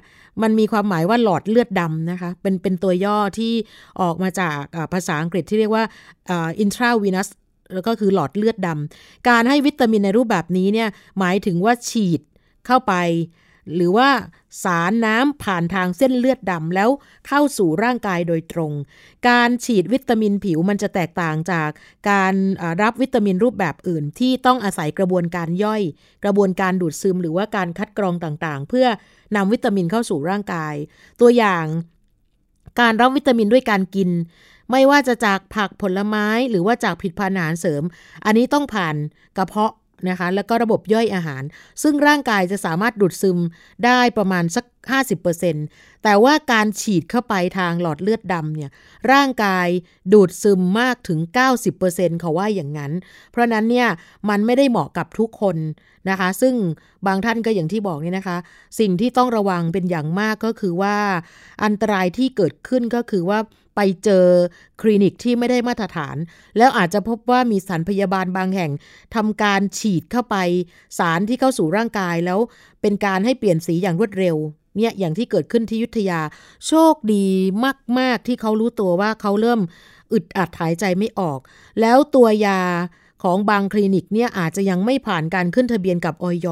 [0.42, 3.54] มันมีความหมายว่าหลอดเลือดดำนะคะ เป็นเป็นตัวย่อที่
[4.02, 4.60] ออกมาจาก
[4.94, 5.84] ภาษาอังกฤษที่เรียกว่า
[6.64, 7.30] intravenous
[7.74, 12.22] แล้วก็คือหลอดเลือดดำการให้วิตามินในรูปแบบนี้เนี่ยหมายถึงว่าฉีด
[12.66, 12.94] เข้าไป
[13.76, 14.10] หรือว่า
[14.64, 16.90] สารน้ำผ่านทางเส้นเลือดดำแล้ว
[17.28, 18.72] เข้าสู่ร่างกายโดยตรง
[19.30, 21.70] การฉีดวิตามินผิวมันจะแตกต่างจาก
[22.10, 22.34] การ
[22.82, 25.82] รับวิตามินรูปแบบอื่น ที่ต้องอาศัยกระบวนการย่อย
[26.24, 28.88] กระบวนการดูดซึม หรือว่าการคัดกรองต่างๆ เพื่อ
[29.36, 30.76] นำวิตามินเข้าสู่ร่างกาย
[31.22, 31.66] ตัวอย่าง
[32.80, 34.10] การรับวิตามินด้วยการกิน
[34.74, 37.84] ไม่ว่าจะจากผักผลไม้หรือว่าจากผิดพันอาหารเสริม
[38.26, 38.96] อันนี้ต้องผ่าน
[39.38, 39.74] กระเพาะ
[40.10, 41.44] นะคะแล้วก็ระบบย่อยอาหาร
[41.84, 43.40] ซึ่งร่างกายจะสามารถดูดซึม
[43.86, 44.66] ได้ประมาณสัก
[45.30, 48.72] 50%แต่ว่าการฉีดเข้าไปทางหลอดเลือดดำเนี่ย
[49.12, 49.68] ร่างกาย
[50.14, 51.20] ดูดซึมมากถึง
[51.72, 52.92] 90%เขาว่าอย่างนั้น
[53.32, 53.88] เพราะนั้นเนี่ย
[54.30, 55.58] มันไม่ได้เหมาะกับทุกคน
[56.10, 56.56] นะคะ ซึ่ง
[57.08, 58.38] บางท่านก็อย่างที่บอกนี่นะคะ
[58.80, 60.98] สิ่งที่ต้องระวังเป็นอย่างมากก็คือว่า
[61.64, 63.40] อันตรายที่เกิดขึ้นก็คือว่า
[63.76, 64.26] ไปเจอ
[64.82, 66.16] คลินิกที่ไม่ได้มาตรฐาน
[66.58, 68.72] แล้วอาจจะพบว่ามีสารพยาบาลบางแห่ง
[69.16, 70.36] ทำการฉีดเข้าไป
[70.98, 72.40] สารที่เข้าสู่ร่างกายแล้ว
[72.82, 74.38] เป็นการให้เปลี่ยนสีอย่างรวดเร็ว
[74.78, 76.22] เนี่ยอย่างที่เกิดขึ้นที่ยุทธยา
[76.68, 77.28] โชคดี
[78.00, 79.62] มาก ๆ ที่เขารู้ตัวว่าเขาเริ่ม
[80.14, 81.40] อึดอัดหายใจไม่ออก
[81.82, 82.62] แล้วตัวยา
[83.24, 86.48] ของบางคลินิกเนี่ยอาจจะยังไม่ผ่านการขึ้นทะเบียนกับออย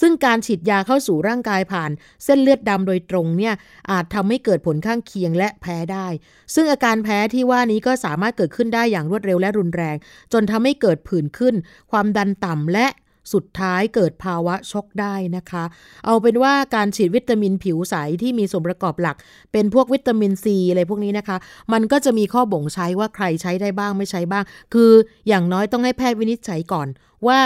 [0.00, 1.90] ซึ่งการฉีดยาเข้าสู่ร่างกายผ่าน
[2.24, 3.54] เส้นเลือดดำโดยตรงเนี่ย
[3.90, 6.06] อาจทำให้เกิดผลข้างเคียงและแพ้ได้
[6.54, 9.96] ซึ่งอาการแพ้ที่ว่านี้ก็สามารถเกิดขึ้นได้อย่างรวดเร็วและรุนแรง
[10.32, 11.54] จนทำให้เกิดผื่นขึ้น
[11.90, 12.86] ความดันต่ำและ
[13.32, 15.64] สุดท้ายเกิดภาวะช็อกได้นะคะ
[16.04, 19.16] เอาเป็นว่าการฉีดวิตามินผิวใสที่มีส่วนประกอบหลัก
[19.52, 21.36] เป็นพวกวิตามินซีอะไรพวกนี้นะคะ
[21.72, 24.90] มันก็จะมีข้อบ่งใช้ว่าใครใช้ได้บ้างไม่ใช้บ้าง คือ
[25.28, 26.88] อย่างน้อยต้องให้แพทย์วินิจฉัยก่อน
[27.26, 27.40] ว่า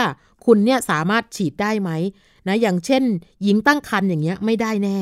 [0.45, 1.91] คุณเนี่ยสามารถฉีดได้ไหม
[2.47, 3.03] นะอย่างเช่น
[3.43, 4.97] หญิงตั้งครรภ์อย่างเงี้ยไม่ได้แน่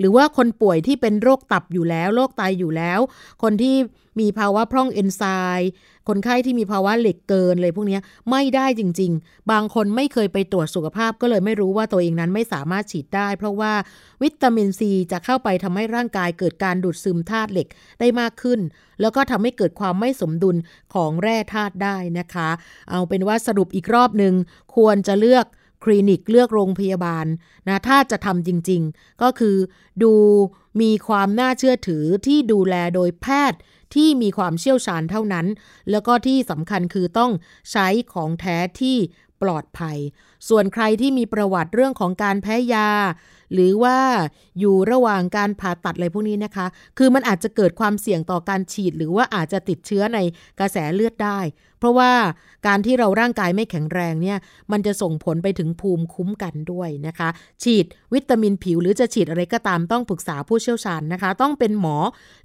[0.00, 3.00] หรือว่าคนป่วยที่เป็นโรคตับอยู่แล้ว โรคไตอยู่แล้ว
[3.42, 3.76] คนที่
[4.20, 5.22] มีภาวะพร่องเอนไซ
[5.56, 5.70] ม์
[6.08, 7.98] คนไข้ที่มีภาวะเหล็กเกินเลยพวกนี้
[8.30, 13.72] ไม่ได้จริง ๆ บางคนไม่เคยไปตรวจสุขภาพก็เลยไม่รู้ว่าตัวเองนั้นไม่สามารถฉีดได้ เพราะว่า
[14.22, 17.66] วิตามินซีจะเข้าไปทำให้ร่างกายเกิดการดูดซึมธาตุเหล็ก
[18.00, 18.60] ได้มากขึ้น
[19.00, 20.56] แล้วก็ทำให้เกิดความไม่สมดุล
[20.94, 22.48] ของแร่ธาตุได้นะคะ
[22.90, 24.34] เอาเป็นว่าสรุปอีกรอบหนึ่ง
[24.76, 25.46] ควรจะเลือก
[25.84, 27.26] คลินิกเลือกโรงพยาบาล
[27.68, 29.56] นะถ้าจะทำจริง ๆ ก็คือ
[30.02, 30.12] ดู
[30.80, 33.60] มีความน่าเชื่อถือที่ดูแลโดยแพทย์
[33.94, 35.46] ที่มีความเชี่ยวชาญเท่านั้น
[35.90, 37.30] แล้วก็ที่สำคัญคือต้อง
[37.70, 38.96] ใช้ของแท้ที่
[39.42, 39.98] ปลอดภัย
[40.48, 42.90] ส่วนใครที่มีประวัติเรื่องของการแพ้ยา
[43.52, 43.98] หรือว่า
[44.58, 46.66] อยู่ระหว่างการผ่าตัดอะไรพวกนี้นะคะ
[46.98, 50.18] คือมันอาจจะเกิดความเสี่ยงต่อการฉีด หรือว่าอาจจะติดเชื้อใน
[50.58, 51.38] กระแสเลือดได้
[51.80, 52.12] เพราะว่า
[52.66, 54.38] การที่เราร่างกายไม่แข็งแรงเนี่ย
[54.72, 57.28] มันจะส่งผลไปถึงภูมิคุ้มกันด้วยนะคะ
[57.62, 61.96] ฉีดวิตามินผิวหรือจะฉีดอะไรก็ตามต้องปรึกษาผู้เชี่ยวชาญนะคะ ต้องเป็นหมอ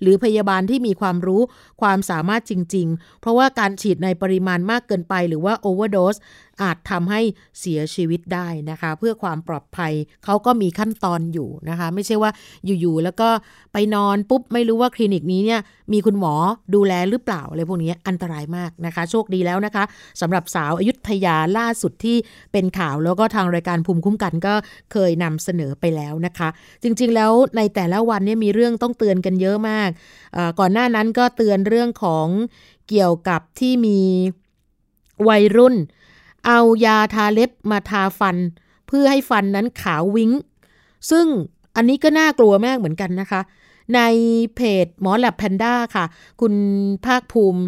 [0.01, 1.41] หรือพยาบาลที่มีความรู้
[1.81, 6.17] ความสามารถจริง ๆ เพราะว่าการฉีดในปริมาณมากเกินไป หรือว่าโอเวอร์โดส
[6.61, 7.21] อาจทำให้
[7.59, 9.93] เสียชีวิตได้นะคะ เพื่อความปลอดภัย
[10.25, 12.31] เขาก็มีขั้นตอนอยู่นะคะ ไม่ใช่ว่า
[12.65, 13.29] อยู่ๆแล้วก็
[13.73, 15.61] ไปนอนปุ๊บไม่รู้ว่าคลินิกนี้เนี่ย
[15.93, 16.33] มีคุณหมอ
[16.75, 19.83] ดูแลหรือเปล่าอะไรพวกนี้อันตรายมากนะคะ โชคดีแล้วนะคะ
[20.21, 22.17] สำหรับสาวอายุทยาล่าสุดที่
[22.51, 24.53] เป็นข่าวแล้วก็ทางรายการภูมิคุ้มกันก็
[24.91, 26.49] เคยนำเสนอไปแล้วนะคะ
[26.83, 29.89] จริงๆแล้วในแต่ละวันเนี่ยมีเรื่องต้องเตือนกันเยอะมาก
[30.59, 32.27] ก่อนหน้านั้นก็เตือนเรื่องของ
[32.89, 33.99] เกี่ยวกับที่มี
[35.29, 35.75] วัยรุ่น
[36.45, 38.37] เอายาทาเล็บมาทาฟัน
[38.87, 40.31] เพื่อให้ฟันนั้นขาววิ้ง
[41.11, 41.25] ซึ่ง
[41.75, 43.41] อันนี้ก็น่ากลัวมากเหมือนกันนะคะ
[43.95, 44.01] ใน
[44.55, 46.05] เพจหมอแลบแพนด้าค่ะ
[46.41, 46.53] คุณ
[47.05, 47.61] ภาคภูมิ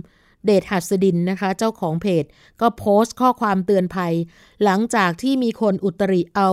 [0.47, 2.23] เดชหัสดินนะคะ เจ้าของเพจ
[2.61, 4.13] ก็โพสต์ข้อความเตือนภัย
[4.63, 6.49] หลังจากที่มีคนอุตริเอา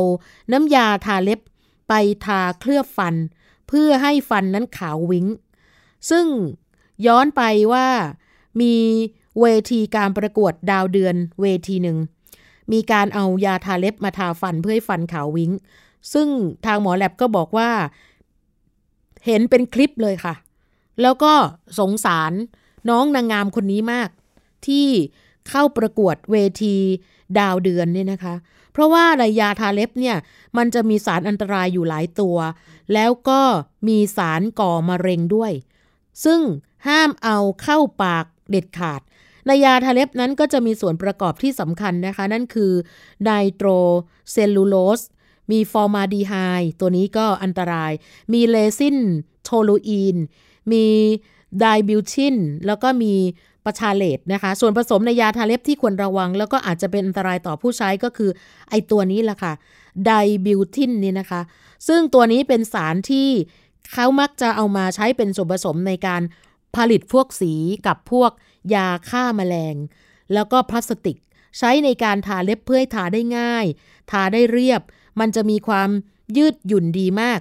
[0.53, 1.41] น้ำยาทาเล็บ
[1.89, 1.93] ไป
[2.25, 3.15] ทาเคลือบฟัน
[3.69, 5.27] เพื่อให้ฟันนั้นขาววิ้ง
[6.11, 6.27] ซึ่ง
[7.07, 7.87] ย้อนไปว่า
[8.61, 8.75] มี
[9.41, 11.99] เวทีการประกวดดาวเดือนเวทีหนึ่ง
[12.73, 15.51] มีการเอายาทาเล็บมาทาฟันเพื่อให้ฟันขาววิ้ง
[16.13, 16.29] ซึ่ง
[16.67, 17.71] ทางหมอแลบก็บอกว่า
[19.27, 20.35] เห็นเป็นคลิปเลยค่ะ
[21.03, 21.33] แล้วก็
[21.79, 22.33] สงสาร
[22.89, 24.09] น้องนางงามคนนี้มาก
[24.67, 24.89] ที่
[25.49, 26.77] เข้าประกวดเวที
[27.39, 28.35] ดาวเดือนเนี่ยนะคะ
[28.73, 30.17] เพราะว่ายาทาเล็บเนี่ย
[30.57, 32.37] มันจะมีสารอันตรายอยู่หลายตัว
[32.95, 33.41] แล้วก็
[33.89, 35.53] มีสารก่อมะเร็งด้วย
[36.25, 36.41] ซึ่ง
[36.87, 39.01] ห้ามเอาเข้าปากเด็ดขาด
[39.47, 42.73] ในยาทาเล็บนั้นก็จะมีส่วนประกอบที่สำคัญนะคะ นั่นคือ
[43.25, 43.69] ไนโตร
[44.33, 45.01] เซลลูโลส
[45.51, 46.33] มีฟอร์มาลดีไฮด์
[46.81, 47.93] ตัวนี้ก็อันตราย
[48.33, 48.99] มีเรซิน
[49.45, 50.17] โทลูอีน
[50.73, 50.87] มี
[51.61, 52.37] ไดบิวทิน
[52.67, 53.15] แล้วก็มี
[53.67, 58.31] ประชาเลตนะคะ ส่วนผสมในยาทาเล็บที่ควรระวัง แล้วก็อาจจะเป็นอันตรายต่อผู้ใช้ก็คือ
[58.71, 59.53] ไอตัวนี้แหละค่ะ
[60.07, 60.13] ได
[60.47, 61.41] บิวทินนี่นะคะ
[61.89, 63.29] ซึ่งตัวนี้เป็นสารที่
[63.93, 66.23] เขามักจะเอามาใช้เป็นส่วนผสมในการ
[66.77, 67.53] ผลิตพวกสี
[67.87, 68.31] กับพวก
[68.75, 69.77] ยาฆ่ามาแมลง
[70.33, 71.17] แล้วก็พลาสติก
[71.59, 73.67] ใช้ในการทาเล็บเพื่อให้ทาได้ง่าย
[74.11, 74.83] ทาได้เรียบ
[75.21, 75.91] มันจะมีความ
[76.37, 77.41] ยืดหยุ่นดีมาก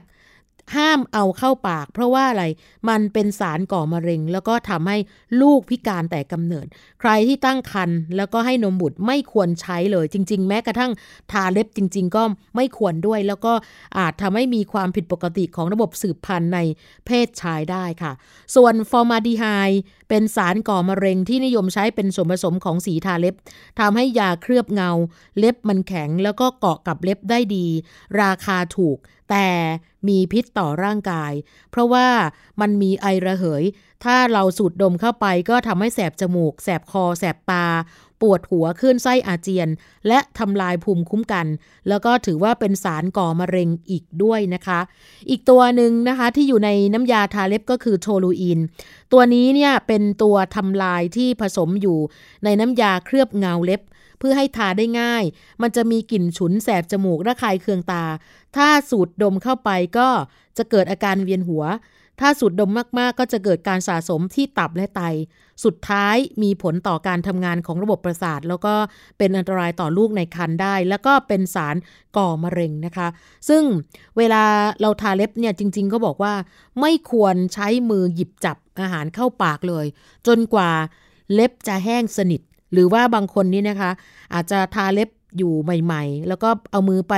[0.76, 2.44] ห้ามเอาเข้าปาก เพราะว่าอะไร
[2.90, 4.98] มันเป็นสารก่อมะเร็ง แล้วก็ทำให้
[5.42, 6.66] ลูกพิการแต่กำเนิด
[7.00, 10.92] ใครที่ตั้งครรภ์แล้วก็ให้นมบุตรไม่ควรใช้เลย จริง ๆ แม้กระทั่ง
[11.32, 12.24] ทาเล็บจริง ๆ ก็
[12.56, 13.54] ไม่ควรด้วย แล้วก็
[13.98, 16.60] อาจทำให้มีความผิดปกติของระบบสืบพันธุ์ใน
[17.06, 18.12] เพศชายได้ค่ะ
[18.56, 19.46] ส่วนฟอร์มาดีไฮ
[20.10, 23.36] เป็นสารก่อมะเร็งที่นิยมใช้เป็นส่วนผสมของสีทาเล็บ
[23.80, 24.92] ทำให้ยาเคลือบเงา
[25.40, 27.68] เล็บมันแข็งแล้วก็เกาะกับเล็บได้ดี
[28.22, 29.00] ราคาถูก
[29.32, 29.48] แต่
[30.08, 31.34] มีพิษต่อร่างกาย
[31.72, 32.08] เพราะว่า
[32.62, 33.64] มันมีไอระเหย
[34.04, 37.66] ถ้าเราสูดดมเข้าไปก็ทำให้แสบจมูก แสบคอ แสบตา
[38.22, 39.70] ปวดหัวขึ้นไส้อาเจียน
[40.08, 41.48] และทำลายภูมิคุ้มกัน
[41.90, 44.80] แล้วก็ถือว่าเป็นสารก่อมะเร็งอีกด้วยนะคะ
[45.30, 48.60] อีกตัวหนึ่งนะคะที่อยู่ในน้ำยาทาเล็บก็คือโทลูอิน
[49.12, 52.00] ตัวนี้เนี่ยเป็นตัวทำลายที่ผสมอยู่
[52.44, 53.82] ในน้ำยาเคลือบเงาเล็บ
[54.26, 55.24] พื่อให้ทาได้ง่าย
[55.62, 58.06] มันจะมีกลิ่นฉุนแสบจมูกระคายเคืองตา
[58.56, 60.10] ถ้าสูดดมเข้าไปก็
[60.58, 61.64] จะเกิดอาการเวียนหัว
[62.20, 65.02] ถ้าสูดดมมากๆ ก็จะเกิดการสะสมที่ตับและไต
[65.64, 68.74] สุดท้ายมีผลต่อการทำงานของระบบประสาท แล้วก็
[69.18, 71.76] เป็นอันตรายต่อลูกในครรภ์ได้ แล้วก็เป็นสาร
[72.18, 73.08] ก่อมะเร็งนะคะ
[73.50, 73.64] ซึ่ง
[74.18, 74.44] เวลา
[74.82, 76.34] เราทาเล็บเนี่ยจริง ๆ ก็บอกว่า
[76.82, 79.86] ไม่ควรใช้มือหยิบจับอาหารเข้าปากเลย
[80.28, 80.72] จนกว่า
[81.34, 82.42] เล็บจะแห้งสนิท
[82.74, 83.92] หรือว่าบางคนนี่นะคะ
[84.34, 87.16] อาจจะทาเล็บอยู่ใหม่ ๆ แล้วก็เอามือไป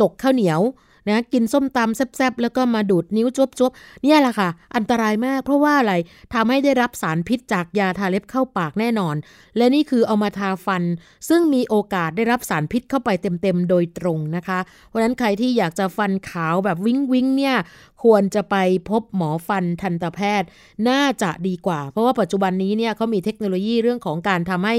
[0.00, 0.60] จกข้าวเหนียว
[1.08, 3.26] นะกินส้มตำแซ่บๆแล้วก็มาดูดนิ้ว
[3.60, 5.94] จบๆเนี่ยแหละค่ะ อันตรายมากเพราะว่าอะไร
[6.34, 9.16] ทำให้ได้รับสารพิษจากยาทาเล็บเข้าปากแน่นอน
[9.56, 10.82] และนี่คือเอามาทาฟัน
[11.28, 17.56] ซึ่งมีโอกาสได้รับสารพิษเข้าไปเต็มๆโดยตรงนะคะ เพราะฉะนั้นใครที่อยากจะฟันขาวแบบวิ้งวิ้งเนี่ย
[18.04, 18.56] ควรจะไป
[18.90, 20.48] พบหมอฟันทันตแพทย์
[20.88, 24.76] น่าจะดีกว่า เพราะว่าปัจจุบันนี้เนี่ยเขามีเทคโนโลยีเรื่องของการทำให้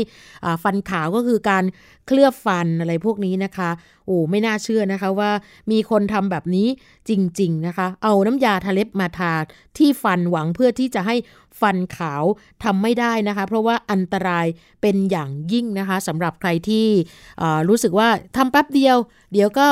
[0.63, 1.63] ฟันขาวก็คือการ
[2.07, 3.69] เคลือบฟันอะไรพวกนี้นะคะ
[4.05, 5.31] โอ้ไม่น่าเชื่อนะคะว่า
[5.71, 6.67] มีคนทำแบบนี้
[7.09, 9.33] จริง ๆ นะคะ เอาน้ำยาทาเล็บมาทา
[9.77, 11.15] ที่ฟันหวังเพื่อที่จะให้
[11.59, 12.23] ฟันขาว
[12.63, 14.47] ทำไม่ได้นะคะ เพราะว่าอันตราย
[14.81, 16.87] เป็นอย่างยิ่งนะคะสำหรับใครที่
[17.69, 18.97] รู้สึกว่าทำแป๊บเดียว
[19.33, 19.67] เดี๋ยวก็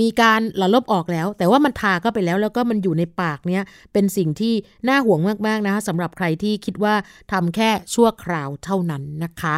[0.00, 4.54] มีการหละลบออกแล้ว แต่ว่ามันทาก็ไปแล้วแล้วก็มันอยู่ในปากเนี้ยเป็นสิ่งที่
[4.88, 6.94] น่าห่วงมากๆนะคะสำหรับใครที่คิดว่า
[7.32, 9.54] ทำแค่ชั่วคราวเท่านั้นนะคะ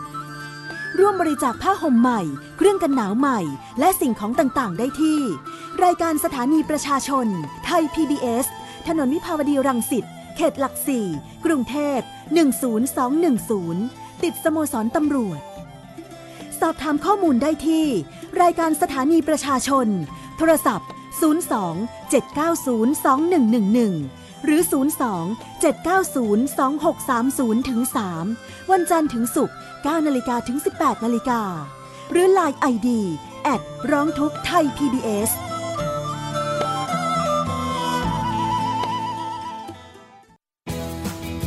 [0.05, 2.21] 2563 ร่วมบริจาคผ้าห่มใหม่
[2.57, 3.39] เครื่องกันหนาวใหม่
[3.79, 5.19] และสิ่งของต่าง ๆ ได้ที่
[5.83, 7.27] รายการสถานีประชาชน
[7.65, 8.45] ไทย PBS
[8.87, 11.05] ถนนวิภาวดีรังสิต เขตหลักสี่
[11.45, 15.41] กรุงเทพ 10210 ติดสโมสรตำรวจ
[16.59, 17.85] สอบถามข้อมูลได้ที่
[18.41, 19.87] รายการสถานีประชาชน
[20.37, 20.89] โทรศัพท์
[21.21, 23.05] 02 790
[23.55, 24.61] 2111 หรือ
[25.11, 26.57] 02 790
[27.59, 27.81] 2630ถึง
[28.25, 31.41] 3วันจันทร์ถึงศุกร์9นาฬิกาถึง 18นาฬิกา
[32.11, 32.89] หรือ Line ID
[33.43, 33.61] แอด
[33.91, 35.29] ร้องทุกไทย PBS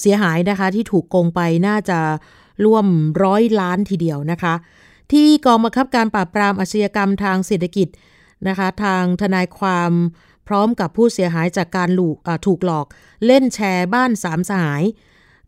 [0.00, 1.98] เสียหายนะคะที่ถูกโกงไปน่าจะ
[2.64, 2.86] ร่วม
[3.24, 4.54] ร้อยล้านทีเดียวนะคะ
[5.12, 7.88] ที่กองบังคับการปราบปรามอาชญากรรมทางเศรษฐกิจ
[8.48, 9.92] นะคะ ทางทนายความ
[10.48, 12.86] พร้อมกับผู้เสียหายจากการลูกถูกหลอก
[13.26, 14.82] เล่นแชร์บ้านสามสหาย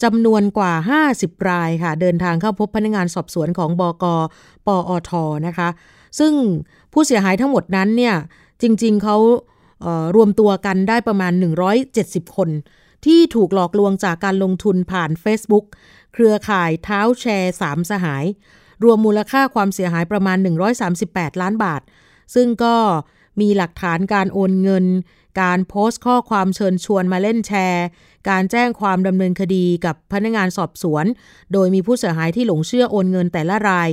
[0.02, 0.72] จำนวนกว่า
[1.10, 4.04] 50 รายค่ะ เดินทางเข้าพบพนักงานสอบสวนของบก
[4.66, 5.10] ปอท
[5.46, 5.68] นะคะ
[6.18, 6.32] ซึ่ง
[6.92, 8.14] ผู้เสียหายทั้งหมดนั้นเนี่ย
[8.62, 9.16] จริงๆเขา
[9.82, 11.32] เรวมตัวกันได้ประมาณ
[11.84, 12.48] 170 คน
[13.06, 15.64] ที่ถูกหลอกลวงจากการลงทุนผ่าน Facebook
[16.14, 18.24] เครือข่ายเท้าแชร์สามสหาย
[18.84, 20.38] รวมมูลค่าความเสียหายประมาณ
[20.90, 21.82] 138 ล้านบาท
[22.34, 22.76] ซึ่งก็
[23.40, 24.86] มีหลักฐานการโอนเงิน
[25.42, 27.84] การโพสต์ข้อความเชิญชวนมาเล่นแชร์
[28.30, 31.04] การแจ้งความดำเนินคดีกับพนักงานสอบสวน
[31.52, 33.88] โดยมีผู้เสียหายที่หลงเชื่อโอนเงินแต่ละราย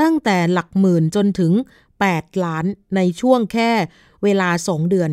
[0.00, 1.52] ตั้งแต่หลักหมื่นจนถึง
[1.98, 2.64] 8 ล้าน
[2.96, 3.70] ในช่วงแค่
[4.22, 5.10] เวลา 2 เดือน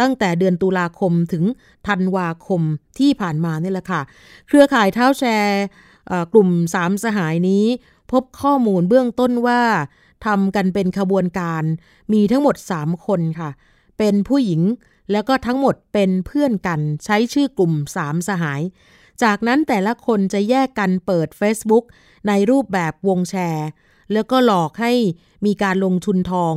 [0.00, 1.44] ตั้งแต่เดือนตุลาคมถึง
[1.88, 2.62] ธันวาคม
[2.98, 4.00] ที่ผ่านมานี่แหละค่ะ
[4.46, 5.62] เครือข่ายเท้าแชร์
[6.32, 7.64] กลุ่มสามสหายนี้
[8.12, 9.62] พบข้อมูลเบื้องต้นว่า
[10.26, 11.62] ทำกันเป็นขบวนการ
[12.12, 13.50] มีทั้งหมด 3 คนค่ะ
[13.98, 14.62] เป็นผู้หญิง
[15.12, 18.60] แล้วก็ทั้งหมดเป็นเพื่อนกันใช้ชื่อกลุ่ม3สหาย
[19.22, 21.84] จากนั้นแต่ละคนจะแยกกันเปิด Facebook
[22.28, 23.66] ในรูปแบบวงแชร์
[24.12, 24.92] แล้วก็หลอกให้
[25.46, 26.54] มีการลงทุนทอง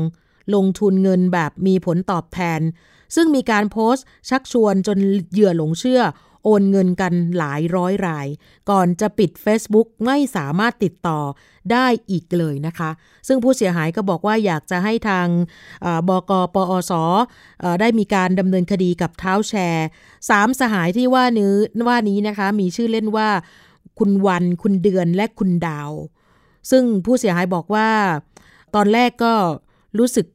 [0.56, 2.62] ลงทุนเงินแบบมีผลตอบแทน
[3.16, 4.98] ซึ่งมีการโพสต์ชักชวนจน
[5.32, 6.02] เหยื่อหลงเชื่อ
[6.44, 8.28] โอนเงินกันหลายร้อยราย
[8.70, 11.20] ก่อนจะปิด Facebook ไม่สามารถติดต่อ
[11.72, 12.90] ได้อีกเลยนะคะ
[13.28, 15.28] ซึ่งผู้เสียหายก็บอกว่าอยากจะให้ทาง
[16.10, 16.92] บกปอส
[17.80, 19.88] ได้มีการดำเนินคดีกับเท้าแชร์
[20.30, 21.54] สามสหายที่ว่านี้
[21.88, 23.30] ว่านี้นะคะ มีชื่อเล่นว่า
[24.00, 25.92] คุณวัน คุณเดือนและคุณดาว
[26.72, 27.90] ซึ่งผู้เสียหายบอกว่า
[28.76, 29.34] ตอนแรกก็
[30.00, 30.26] รู้สึก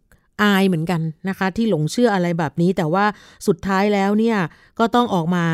[0.42, 3.04] อายเหมือนกันนะคะ ที่หลงเชื่ออะไรแบบนี้ แต่ว่า
[3.46, 4.38] สุดท้ายแล้วเนี่ย
[4.78, 5.46] ก็ต้องออกมา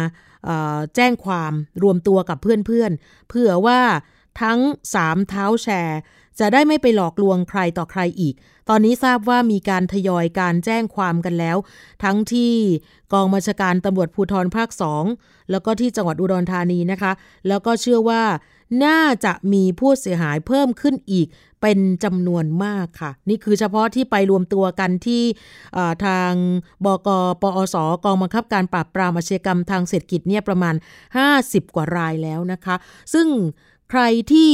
[0.97, 3.81] แจ้งความรวมตัวกับเพื่อนๆ เพื่อว่า
[4.43, 4.59] ทั้ง
[4.95, 5.99] สามเท้าแชร์
[6.41, 8.35] จะได้ไม่ไปหลอกลวงใครต่อใครอีก
[8.69, 11.57] ตอนนี้ทราบว่ามีการทยอยการแจ้งความกันแล้ว
[12.05, 12.53] ทั้งที่
[13.13, 15.05] กองบัญชาการตำรวจภูธรภาคสอง
[15.51, 17.13] แล้วก็ที่จังหวัดอุดรธานีนะคะ
[17.49, 18.23] แล้วก็เชื่อว่า
[18.85, 21.27] น่าจะมีผู้เสียหายเพิ่มขึ้นอีก
[21.63, 25.23] เป็นจำนวนมากค่ะ นี่คือเฉพาะที่ไปรวมตัวกันที่
[26.07, 26.33] ทาง
[26.85, 27.09] บก
[27.43, 30.75] ปอสกองบังคับการปราบปรามอาชญากรรมทางเศรษฐกิจเนี่ยประมาณ
[31.25, 32.77] 50 กว่ารายแล้วนะคะ
[33.15, 33.27] ซึ่ง
[33.91, 34.03] ใคร
[34.33, 34.53] ที่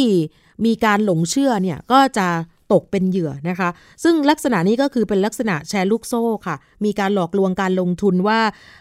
[0.65, 2.29] มีการหลงเชื่อเนี่ยก็จะ
[2.73, 3.69] ตกเป็นเหยื่อนะคะ
[4.05, 8.41] ซึ่งลักษณะนี้ก็คือเป็นลักษณะแชร์ลูกโซ่ค่ะ มีการหลอกลวงการลงทุนว่า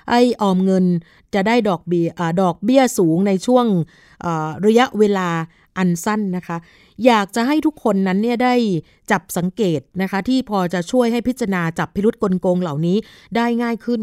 [0.10, 0.86] ไอ้ออมเงิน
[1.34, 2.08] จะได้ดอกเบี้ย
[2.42, 3.66] ดอกเบี้ยสูงในช่วง
[4.66, 5.30] ระยะเวลา
[5.78, 6.58] อันสั้นนะคะ
[7.06, 8.56] อยากจะให้ทุกคนนั้นเนี่ยได้
[9.12, 12.98] จับสังเกตนะคะ ที่พอจะช่วยให้พิจารณาจับพิรุษกลโกงเหล่านี้
[13.36, 14.02] ได้ง่ายขึ้น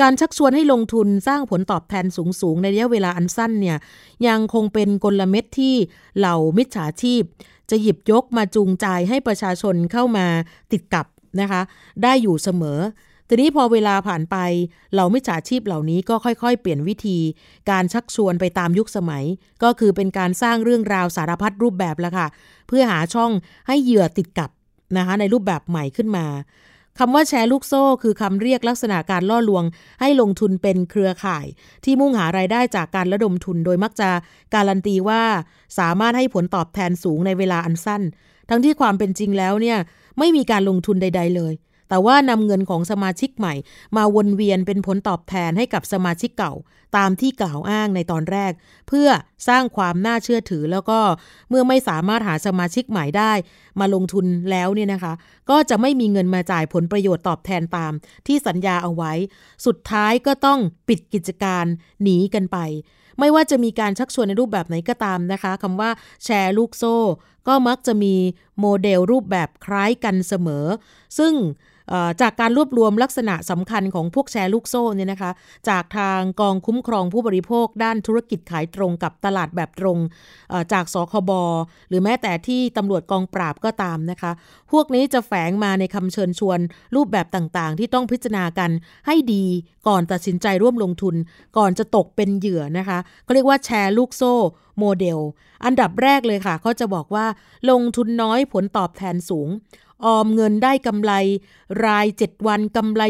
[0.00, 3.76] การชักชวนให้ลงทุนสร้างผลตอบแทนสูงๆ ในระยะเวลาอันสั้นเนี่ย
[4.26, 5.74] ยังคงเป็นกลเม็ดที่
[6.18, 7.22] เหล่ามิจฉาชีพ
[7.70, 10.26] จะหยิบยกมาจูงใจให้ประชาชนเข้ามา
[10.72, 11.06] ติดกับ
[11.40, 11.60] นะคะ
[12.02, 12.80] ได้อยู่เสมอ
[13.28, 14.36] ทีนี้พอเวลาผ่านไป
[14.92, 17.18] เหล่ามิจฉาชีพเหล่านี้ก็ค่อยๆ เปลี่ยนวิธี
[17.70, 19.24] การชักชวนไปตามยุคสมัย
[19.62, 22.26] ก็คือเป็นการสร้างเรื่องราวสารพัดรูปแบบละค่ะ
[22.68, 23.30] เพื่อหาช่อง
[23.66, 24.50] ให้เหยื่อติดกับ
[24.96, 26.26] นะคะในรูปแบบใหม่ขึ้นมา
[26.98, 29.64] คำว่าแชร์ลูกโซ่ คือคำเรียกลักษณะการล่อลวง
[30.00, 31.46] ให้ลงทุนเป็นเครือข่าย
[31.84, 34.10] ที่มุ่งหารายได้จากการระดมทุน โดยมักจะ
[34.54, 35.22] การันตีว่า
[35.78, 38.02] สามารถให้ผลตอบแทนสูงในเวลาอันสั้น
[38.50, 39.78] ทั้งที่ความเป็นจริงแล้วเนี่ย
[40.18, 41.52] ไม่มีการลงทุนใด ๆ เลย
[41.88, 43.54] แต่ว่านำเงินของสมาชิกใหม่
[43.96, 46.54] มาวนเวียนเป็นผลตอบแทนให้กับสมาชิกเก่า
[46.96, 48.52] ตามที่กล่าวอ้างในตอนแรก
[48.88, 49.08] เพื่อ
[49.48, 51.00] สร้างความน่าเชื่อถือแล้วก็
[51.48, 53.32] เมื่อไม่สามารถหาสมาชิกใหม่ได้
[53.80, 55.12] มาลงทุนแล้วเนี่ยนะคะ
[55.50, 57.92] ก็จะไม่มีเงินมาจ่ายผลประโยชน์ตอบแทนตาม
[58.26, 59.12] ที่สัญญาเอาไว้
[59.66, 61.64] สุดท้ายก็ต้องปิดกิจการ
[62.02, 62.58] หนีกันไป
[63.18, 65.90] ไม่ว่าจะมีการชักชวนในรูปแบบไหนก็ตามนะคะคำว่า
[66.24, 66.96] แชร์ลูกโซ่
[67.48, 68.14] ก็มักจะมี
[68.60, 70.66] โมเดลรูปแบบคล้ายกันเสมอ
[71.18, 71.32] ซึ่ง
[72.20, 75.30] จากการรวบรวมลักษณะสำคัญของพวกแชร์ลูกโซ่เนี่ยนะคะ
[75.68, 79.98] จากทางกองคุ้มครองผู้บริโภค ด้านธุรกิจขายตรงกับตลาดแบบตรง
[80.72, 81.30] จากสคบ
[81.88, 84.30] หรือแม้แต่ที่ตำรวจกองปราบก็ตามนะคะ
[84.72, 86.58] พวกนี้จะแฝงมาในคำเชิญชวน
[86.94, 88.70] รูปแบบต่างๆ ที่ต้องพิจารณากัน
[89.06, 89.44] ให้ดี
[89.88, 91.14] ก่อนตัดสินใจร่วมลงทุน
[91.56, 94.34] ก่อนจะตกเป็นเหยื่อนะคะก็เรียกว่าแชร์ลูกโซ่
[94.78, 95.18] โมเดล
[95.64, 97.26] อันดับแรกเลยค่ะเขาจะบอกว่า
[97.70, 99.48] ลงทุนน้อยผลตอบแทนสูง
[100.06, 101.12] ออมเงินได้กำไร
[101.84, 103.02] ราย 7 วันกำไร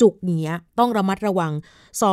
[0.00, 1.52] จุกๆเนี้ยต้องระมัดระวัง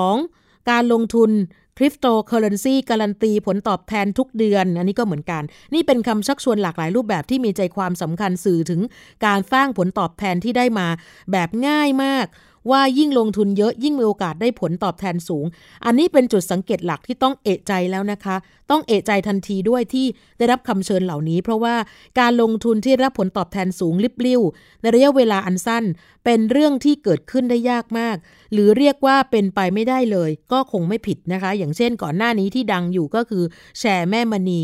[0.04, 0.70] 2.
[0.70, 1.32] การลงทุน
[1.78, 8.82] คริปโตเคอร์เรนซีการันตีผลตอบแทนทุกเดือน อันนี้ก็เหมือนกัน นี่เป็นคำชักชวนหลากหลายรูปแบบที่มีใจความสำคัญสื่อถึง
[9.26, 10.88] การสร้างผลตอบแทนที่ได้มา
[11.32, 12.26] แบบง่ายมาก
[12.72, 15.46] ว่ายิ่งลงทุนเยอะยิ่งมีโอกาสได้ผลตอบแทนสูง
[15.86, 18.36] อันนี้เป็นจุดสังเกตหลักที่ต้องเอะใจแล้วนะคะ
[18.70, 20.06] ต้องเอะใจทันทีด้วยที่
[20.38, 21.76] ได้รับคำเชิญเหล่านี้ เพราะว่า
[22.20, 24.42] การลงทุนที่รับผลตอบแทนสูงลิบลิ่ว
[24.82, 25.84] ในระยะเวลาอันสั้น
[26.26, 28.18] เป็นเรื่องที่เกิดขึ้นได้ยากมาก
[28.54, 33.44] หรือเรียกว่าเป็นไปไม่ได้เลย ก็คงไม่ผิดนะคะ อย่างเช่นก่อนหน้านี้ที่ดังอยู่ก็คือ
[33.80, 34.62] แชร์แม่มณี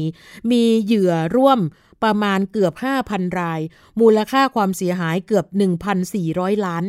[0.52, 1.60] มีเหยื่อร่วม
[2.04, 2.74] ประมาณเกือบ
[3.08, 3.60] 5,000 ราย
[4.00, 5.46] มูลค่าความเสียหายเกือบ
[6.06, 6.84] 1,400 ล้าน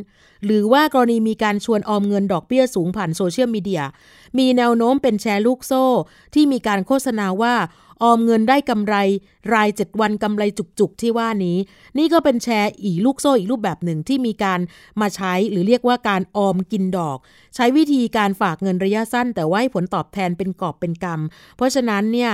[0.45, 3.83] หรือว่ากรณีมีการชวนออมเงินดอกเบี้ยสูงผ่านโซเชียลมีเดีย
[4.39, 5.85] มีแนวโน้มเป็นแชร์ลูกโซ่
[6.35, 7.55] ที่มีการโฆษณาว่า
[8.03, 8.95] ออมเงินได้กำไร
[9.55, 11.57] ราย 7 วันกำไรจุกๆ ที่ว่านี้
[11.99, 14.61] นี่ก็เป็นแชร์อีลูกโซ่อีกรูปแบบหนึ่งที่มีการ
[15.01, 17.19] มาใช้หรือเรียกว่าการออมกินดอก
[17.55, 22.33] ใช้วิธีการฝากเงินระยะสั้น แต่ว่าให้ผลตอบแทนเป็นกอบเป็นกำเพราะฉะนั้นเนี่ย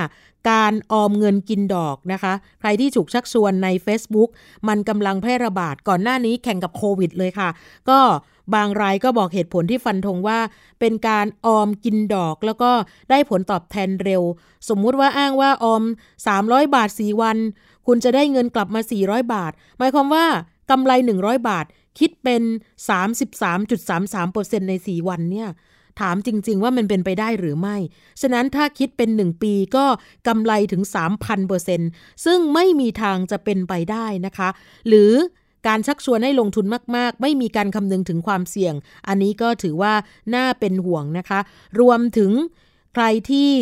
[0.51, 4.31] การออมเงินกินดอกนะคะ ใครที่ถูกชักชวนใน Facebook
[4.69, 7.49] มันกำลังแพร่ระบาดก่อนหน้านี้แข่งกับโควิดเลยค่ะ
[7.91, 8.01] ก็
[8.55, 10.39] บางรายก็บอกเหตุผลที่ฟันธงว่า
[10.81, 12.71] เป็นการออมกินดอกแล้วก็
[13.11, 14.23] ได้ผลตอบแทนเร็ว
[14.69, 15.83] สมมุติว่าอ้างว่าออม
[16.29, 17.37] 300 บาท 4 วัน
[17.87, 20.27] คุณจะได้เงินกลับมา 400 บาท หมายความว่า
[20.71, 21.67] กำไร 100 บาท
[21.99, 22.43] คิดเป็น
[23.57, 25.49] 33.33%ใน 4 วันเนี่ย
[26.01, 27.77] ถามจริง ๆ ว่ามันเป็นไปได้หรือไม่
[28.21, 29.87] ฉะนั้นถ้าคิดเป็น 1 ปีก็
[30.29, 30.83] กำไรถึง
[31.55, 34.49] 3,000%ซึ่งไม่มีทางจะเป็นไปได้นะคะ
[34.89, 35.13] หรือ
[35.67, 36.67] การชักชวนให้ลงทุน
[36.97, 38.75] มาก ๆ ไม่มีการคำนึงถึงความเสี่ยง
[39.09, 39.95] อันนี้ก็ถือว่า
[40.35, 41.41] น่าเป็นห่วงนะคะ
[41.81, 42.31] รวมถึง
[42.95, 43.53] ใครที่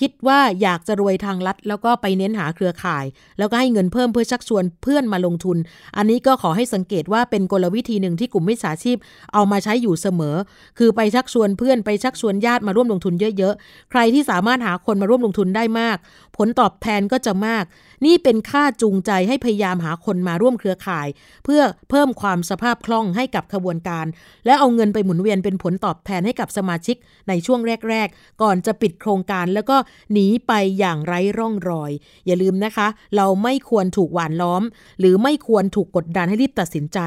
[0.00, 3.04] คิดว่าอยากจะรวยทางลัด แล้วก็ไปเน้นหาเครือข่าย
[3.38, 5.56] แล้วก็ให้เงินเพิ่มเพื่อชักชวนเพื่อนมาลงทุน
[5.96, 8.96] อันนี้ก็ขอให้สังเกตว่าเป็นกลวิธีหนึ่งที่กลุ่มมิจฉาชีพ
[9.34, 10.36] เอามาใช้อยู่เสมอ
[10.78, 15.96] คือไปชักชวนเพื่อนไปชักชวนญาติมาร่วมลงทุนเยอะๆ ใครที่สามารถหาคนมาร่วมลงทุนได้มาก
[16.36, 17.64] ผลตอบแทนก็จะมาก
[18.06, 21.08] นี่เป็นค่าจูงใจให้พยายามหาคนมาร่วมเครือข่าย
[21.44, 24.06] เพื่อเพิ่มความสภาพคล่องให้กับขบวนการ
[24.46, 26.96] และเอาเงินไปหมุนเวียนเป็นผลตอบแทนให้กับสมาชิก
[27.28, 29.76] ในช่วงแรก ๆ ก่อนจะปิดโครงการแล้วก็
[30.12, 31.92] หนีไปอย่างไร้ร่องรอย
[32.26, 32.86] อย่าลืมนะคะ
[33.16, 34.62] เราไม่ควรถูกหวานล้อม
[35.00, 36.98] หรือไม่ควรถูกกดดันให้รีบตัดสินใจ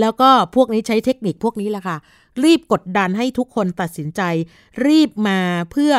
[0.00, 1.96] แล้วก็พวกนี้ใช้เทคนิคพวกนี้แหละค่ะ
[2.44, 4.22] รีบกดดันให้ทุกคนตัดสินใจ
[4.86, 5.38] รีบมา
[5.72, 5.94] เพื่อ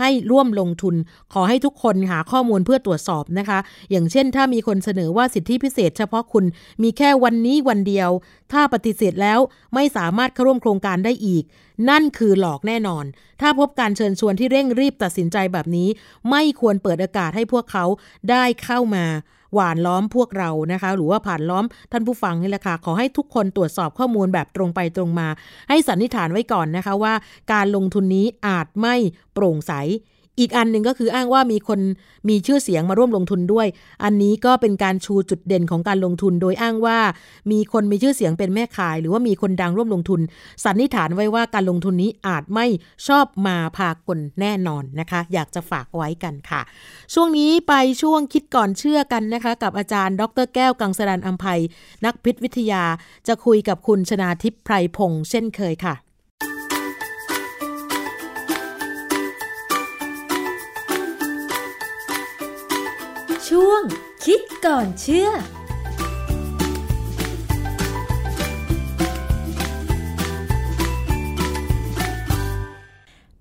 [0.00, 0.94] ให้ร่วมลงทุน
[1.32, 3.58] ขอให้ทุกคนหาข้อมูลเพื่อตรวจสอบนะคะ
[3.90, 6.44] อย่างเช่น ถ้ามีคนเสนอว่าสิทธิพิเศษ เฉพาะคุณ
[6.82, 8.10] มีแค่วันนี้วันเดียว
[8.52, 9.38] ถ้าปฏิเสธแล้ว
[9.74, 11.44] ไม่สามารถเข้าร่วมโครงการได้อีก
[11.90, 13.04] นั่นคือหลอกแน่นอน
[13.40, 15.88] ถ้าพบการเชิญชวนที่เร่งรีบตัดสินใจแบบนี้
[16.30, 17.84] ไม่ควรเปิดอากาศให้พวกเขา
[18.30, 19.04] ได้เข้ามา
[19.54, 25.28] หวานล้อมพวกเรานะคะ หรือว่าผ่านล้อมท่านผู้ฟังนี่แหละค่ะ ขอให้ทุกคนตรวจสอบข้อมูลแบบตรงไปตรงมา
[25.68, 27.14] ให้สันนิษฐานไว้ก่อนนะคะว่า
[27.52, 28.94] การลงทุนนี้อาจไม่
[29.34, 29.72] โปร่งใส
[30.38, 31.80] อีกอันหนึ่งก็คืออ้างว่ามีคน
[32.28, 33.66] มีชื่อเสียงมาร่วมลงทุนด้วย
[34.04, 36.98] อันนี้ก็เป็นการชูจุดเด่นของการลงทุน โดยอ้างว่า
[37.52, 40.20] มีคนมีชื่อเสียงเป็นแม่ขาย หรือว่ามีคนดังร่วมลงทุน
[40.64, 42.66] สันนิษฐานไว้ว่าการลงทุนนี้อาจไม่
[43.06, 46.60] ชอบมาพากลแน่นอนนะคะ อยากจะฝากไว้กันค่ะ
[47.14, 47.72] ช่วงนี้ไป
[48.02, 51.60] ช่วงคิดก่อนเชื่อกันนะคะ กับอาจารย์ ดรแก้วกังสดานอัมภัย
[52.04, 52.84] นักพิษวิทยา
[53.28, 55.94] จะคุยกับคุณชนาทิพย์ไพรพงษ์เช่นเคยค่ะ
[63.58, 63.82] ช่วง
[64.24, 65.28] คิดก่อนเชื่อ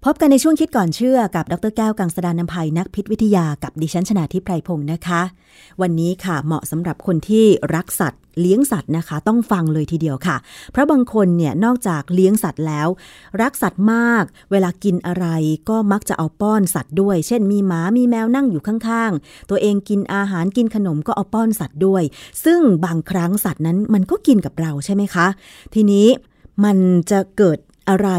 [0.08, 5.22] พบกันในช่วงคิดก่อนเชื่อกับดรแก้วกังสดานนภัยนักพิษวิทยากับดิฉันชนาทิพไพรพงศ์นะคะ
[5.82, 7.46] วันนี้ค่ะเหมาะสำหรับคนที่
[7.76, 10.38] รักสัตว์ เลี้ยงสัตว์นะคะ ต้องฟังเลยทีเดียวค่ะ
[10.72, 12.88] เพราะบางคนเนี่ยนอกจากเลี้ยงสัตว์แล้ว
[13.42, 15.26] รักสัตว์มาก เวลากินอะไร
[15.70, 22.04] ก็มักจะเอาป้อนสัตว์ด้วย เช่น มีหมามีแมวนั่งอยู่ข้างๆ ตัวเองกินอาหารกินขนมก็เอาป้อนสัตว์ด้วย
[22.46, 25.28] ซึ่งบางครั้งสัตว์นั้นมันก็กินกับเราใช่ไหมคะ
[25.74, 26.08] ทีนี้
[26.64, 26.78] มัน
[27.12, 27.60] จะเกิด
[27.90, 28.10] อะไร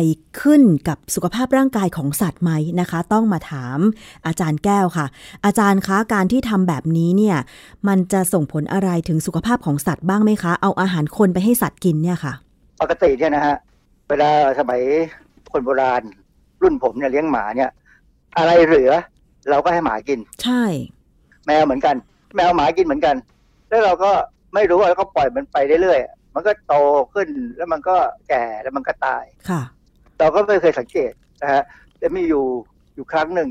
[0.40, 2.50] ขึ้นกับสุขภาพร่างกายของสัตว์ไหม
[2.80, 3.78] นะคะ ต้องมาถาม
[4.26, 5.06] อาจารย์แก้วค่ะ
[5.44, 7.36] อาจารย์คะการที่ทำแบบนี้เนี่ย
[7.88, 12.32] มันจะส่งผลอะไรถึงสุขภาพของสัตว์บ้างไหมคะ เอาอาหารคนไปให้สัตว์กินเนี่ยค่ะ
[12.80, 13.56] ปกติเนี่ยนะฮะ
[14.08, 14.80] เวลาสมัย
[15.52, 16.02] คนโบราณ
[16.62, 17.70] รุ่นผมเนี่ยเลี้ยงหมาเนี่ย
[18.38, 18.92] อะไรเหลือ
[19.50, 20.62] เราก็ให้หมากิน ใช่
[21.46, 21.94] แมวเหมือนกัน
[22.36, 23.16] แมวหมากินเหมือนกัน
[23.68, 24.10] แล้วเราก็
[24.54, 26.74] ไม่รู้ว่าเราก็ปล่อยมันไปเรื่อยๆ มันก็โต
[27.14, 27.96] ขึ้นแล้วมันก็
[28.28, 29.62] แก่แล้วมันก็ตายค่ะ
[30.18, 31.12] เราก็ไม่เคยสังเกต
[31.42, 31.62] นะฮะ
[31.98, 32.44] แต่มีอยู่
[32.94, 33.48] อยู่ครั้งหนึ่ง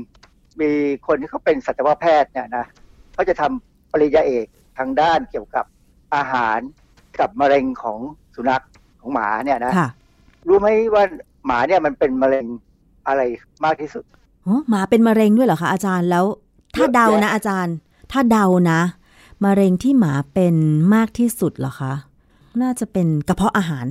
[0.60, 0.70] มี
[1.06, 2.66] คนที่เขาเป็นสัตวแพทย์เนี่ยนะ
[3.14, 4.46] เขาจะทำปริญญาเอก
[4.78, 5.64] ทางด้านเกี่ยวกับ
[6.14, 6.58] อาหาร
[7.20, 7.98] กับมะเร็งของ
[8.34, 8.64] สุนัข
[9.00, 9.88] ของหมาเนี่ยนะค่ะ
[10.48, 11.04] รู้ไหมว่า
[11.46, 12.46] หมาเนี่ยมันเป็นมะเร็ง
[13.06, 13.20] อะไร
[13.64, 14.04] มากที่สุด
[14.44, 16.24] โอ้หมาเป็นมะเร็งด้วยเหรอคะอาจารย์แล้ว
[16.74, 17.76] ถ้าเยอะเดาแยะนะอาจารย์
[18.12, 18.80] ถ้าเดานะ
[19.44, 20.54] มะเร็งที่หมาเป็น
[20.94, 21.92] มากที่สุดเหรอคะ
[22.62, 23.86] น่าจะเป็นกระเพาะอาหาร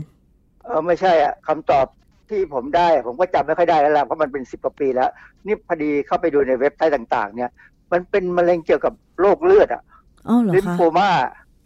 [0.64, 1.86] เออไม่ใช่อะคำตอบ
[2.30, 5.10] ที่ผมได้ ผมก็จำไม่ค่อยได้แล้วล่ะเพราะมันเป็นสิบกว่าปีแล้ว
[5.46, 7.50] นี่พอดีเข้าไปดูในเว็บไซต์ต่าง ๆ เนี่ย
[7.92, 9.84] มันเป็นมะเร็งเกี่ยวกับโรคเลือดอะ
[10.28, 11.10] อ๋อเหรอ lymphoma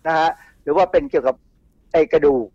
[0.08, 0.30] นะฮะ
[0.64, 1.36] หรือว่าเป็นเกี่ยวกับ
[1.92, 2.48] ไอ้กระดูก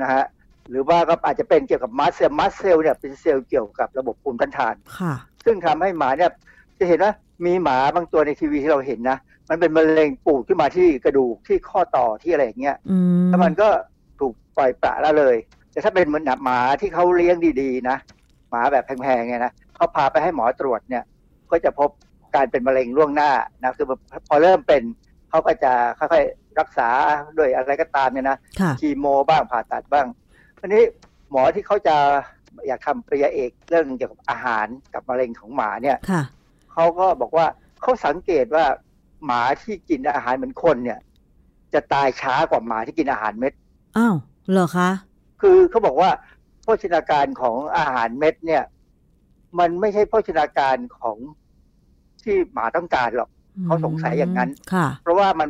[0.00, 0.24] นะฮะ
[0.70, 5.14] หรือว่าก็อาจจะเป็นเกี่ยวกับ mast cell mast cell เนี่ยเป็นเซลล์เกี่ยวกับระบบภูมิต้านทาน ค่ะ
[5.44, 6.30] ซึ่งทำให้หมาเนี่ย
[6.78, 7.12] จะเห็นว่า
[7.46, 9.18] มีหมาบางตัวในทีวีที่เราเห็นนะ
[9.50, 13.68] มันเป็นมะเร็งปูดขึ้นมาที่กระดูกที่ข้อต่อที่อะไรอย่างเงี้ยอืมแล้วมันก็
[14.20, 15.36] ถูกปล่อยปละละเลย
[15.72, 17.96] แต่ถ้าเป็นเหมือนหมาที่เขาเลี้ยงดีๆนะ
[18.50, 21.04] หมาแบบแพงๆเนี่ยนะเขาพาไปให้หมอตรวจเนี่ย
[21.50, 21.90] ก็จะพบ
[22.34, 23.30] การเป็นมะเร็งล่วงหน้า
[23.62, 23.86] นะคือ
[24.28, 24.82] พอเริ่มเป็น
[25.30, 26.88] เขาก็จะค่อยๆรักษา
[27.38, 30.06] ด้วยอะไรก็ตามเนี่ยนะค่ะคีโมบ้างผ่าตัดบ้าง
[30.60, 30.82] อันนี้
[31.30, 31.96] หมอที่เขาจะ
[32.66, 36.22] อยากทำปริญญาเอกเรื่องเกี่ยวกับอาหารกับมะเร็งของหมาเนี่ยค่ะ
[36.72, 37.46] เขาก็บอกว่า
[37.82, 38.64] เขาสังเกตว่า
[39.24, 40.98] หมาที่กินอาหารเหมือนคนเนี่ย
[41.74, 43.52] จะตายช้ากว่าหมาที่กินอาหารเม็ด
[43.96, 44.16] อ้าว
[44.50, 44.90] เหรอคะ
[45.42, 46.10] คือเขาบอกว่า
[46.62, 48.62] โภชนาการของอาหารเม็ดเนี่ย
[49.58, 51.16] มันไม่ใช่โภชนาการของ
[52.22, 53.30] ที่หมาต้องการหรอก
[53.64, 55.48] เขาสงสัยอย่างนั้นค่ะเพราะว่ามัน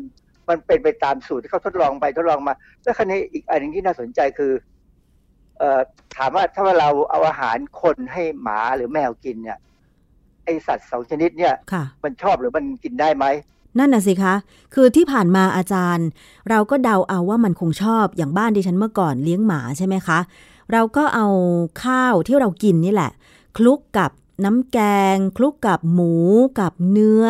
[0.49, 4.53] มันเป็นไปตามสูตรที่เขาทดลองไปทดลองมา แล้วคันนี้อีกอันหนึงที่น่าสนใจคือ
[5.59, 5.81] เอ่อ
[6.17, 9.59] ถามว่าถ้าว่าเราเอาอาหารคนให้หมาหรือแมวกินเนี่ย
[10.45, 13.27] ไอสัตว์สองชนิดเนี่ยค่ะมันชอบหรือมันกินได้ไหม
[13.79, 14.35] นั่นน่ะสิคะ
[14.75, 16.07] คือที่ผ่านมาอาจารย์
[16.51, 20.19] เราก็เดาเอาว่ามันคงชอบอย่างบ้านดิฉันเมื่อก่อนเลี้ยงหมาใช่ไหมคะ
[20.73, 21.27] เราก็เอา
[21.85, 23.11] ข้าวที่เรากินนี่แหละ
[23.57, 24.11] คลุกกับ
[24.45, 24.79] น้ำแก
[25.15, 26.15] ง คลุกกับหมู
[26.61, 27.27] กับเนื้อ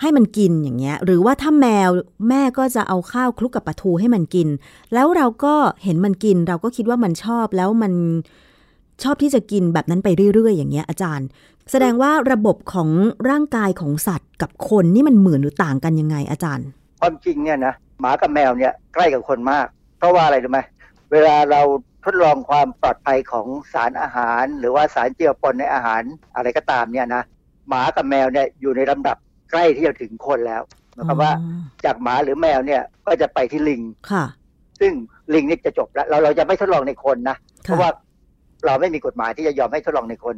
[0.00, 1.90] ให้มันกินอย่างเงี้ย หรือว่าถ้าแมว
[2.28, 4.48] แม่ก็จะเอาข้าวคลุกกับปลาทูให้มันกิน
[4.94, 7.92] แล้วเราก็เห็นมันกิน เราก็คิดว่ามันชอบแล้วมัน
[9.02, 11.26] ชอบที่จะกินแบบนั้นไปเรื่อยๆ อย่างเงี้ยอาจารย์
[11.70, 12.88] แสดงว่าระบบของ
[13.30, 16.66] ร่างกายของสัตว์กับคนนี่มันเหมือนหรือต่างกันยังไงอาจารย์
[17.00, 19.66] ความจริงเนี่ยนะหมากับแมวเนี่ยใกล้กับคนมาก
[19.98, 20.60] เพราะว่าอะไรรู้ไหม
[21.12, 21.60] เวลาเรา
[22.04, 26.02] ทดลองความปลอดภัยของสารอาหาร หรือว่าสารเจือปนในอาหาร
[26.36, 27.22] อะไรก็ตามเนี่ยนะ
[27.68, 29.16] หมากับแมวเนี่ยอยู่ในลำดับ
[29.50, 30.62] ใกล้ที่จะถึงคนแล้ว
[30.94, 34.24] หมายความว่าอ๋อจากหมาหรือแมวเนี่ยก็จะไปที่ลิงค่ะ
[34.80, 34.92] ซึ่ง
[35.34, 37.90] ลิงนี่จะจบแล้วเราเราจะไม่ทดลองในคนนะเพค่ะราะว่า
[38.66, 40.34] เราไม่มีกฎหมายที่จะยอมให้ทดลองในคน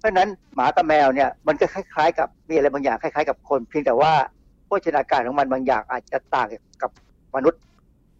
[0.00, 4.12] เพราะฉะนั้นหมากับแมวเนี่ยมันก็คล้าย ๆ กับมีอะไรบางอย่างคล้ายๆ กับคนเพียงแต่ว่า
[4.66, 6.46] โภชนาการของมันบางอย่างอาจจะต่าง
[6.82, 6.90] กับ
[7.34, 7.62] มนุษย์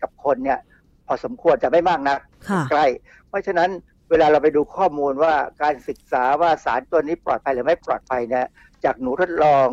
[0.03, 0.59] กับคนเนี่ย
[1.07, 2.19] พอสมควรจะไม่มากนัก
[2.49, 2.87] ค่ะใกล้
[3.29, 3.71] เพราะฉะนั้น
[4.11, 8.47] เวลาเราไปดูข้อมูลว่าการศึกษาว่าสารตัวนี้ปลอดภัยหรือไม่ปลอดภัยเนี่ย
[8.85, 9.69] จากหนูทดลอง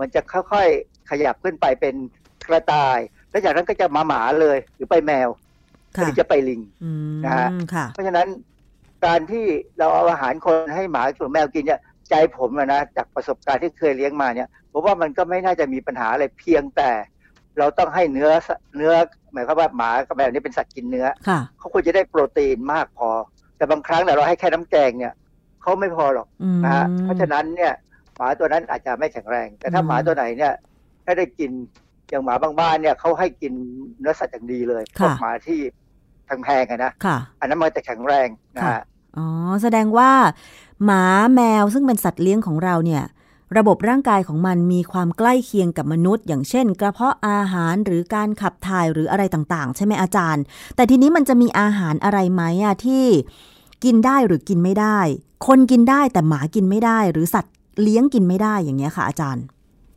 [0.00, 1.94] มันจะค่อยๆขยับขึ้นไปเป็น
[2.48, 2.98] กระต่าย
[3.30, 5.28] แล้วจากนั้นก็จะมาหมาเลยหรือไปแมว
[5.94, 8.26] หค่ะรือจะไปลิงอืมนะฮะค่ะเพราะฉะนั้น
[9.04, 9.44] การที่
[9.78, 11.80] เราเอาอาหารคนให้หมาส่วนแมวกินเนี่ย
[12.10, 16.90] ใจผมอะนะจากประสบการณ์ที่เคยเลี้ยงมาเนี่ยผมว่ามันก็ไม่น่าจะมีปัญหาอะไรเพียงแต่
[17.58, 18.30] เราต้องให้เนื้อ
[18.76, 18.92] เนื้อ
[19.32, 23.10] หมายความว่าหมากับแมวนี่เป็นสัตว์กินเนื้อค่ะเขาควรจะได้โปรตีนมากพอ
[23.56, 25.12] แต่บางครั้งเนี่ยเราให้แค่น้ำแกงเนี่ย
[25.62, 27.72] เขาไม่พอหรอกอืมนะฮะเพราะฉะนั้นเนี่ย
[28.16, 30.52] หมาตัวนั้นอาจจะไม่แข็งแรง แต่ถ้าอืมหมาตัวไหนเนี่ย
[31.04, 31.50] ถ้าได้กิน
[32.10, 33.52] อย่างหมาบางบ้านเนี่ยเขาให้กิน
[34.00, 35.60] เนื้อสัตว์อย่างดีเลยพวกหมาที่
[36.44, 38.82] แพงๆอะนะค่ะอันนั้นมันจะแข็งแรงนะค่ะฮะ
[39.16, 39.26] อ๋อ
[39.62, 40.10] แสดงว่า
[40.84, 41.04] หมา
[41.34, 43.02] แมวซึ่งเป็นสัตว์เลี้ยงของเราเนี่ย
[43.56, 50.42] ระบบร่างกายของมันมีความใกล้เคียงกับมนุษย์ อย่างเช่น กระเพาะอาหารหรือการขับถ่ายหรืออะไรต่างๆ ใช่ไหมอาจารย์
[50.76, 53.04] แต่ทีนี้มันจะมีอาหารอะไรไหมอะที่
[53.84, 54.98] กินได้หรือกินไม่ได้
[55.46, 59.44] คนกินได้แต่หมากินไม่ได้ หรือสัตว์เลี้ยงกินไม่ได้อย่างเงี้ยค่ะ อาจารย์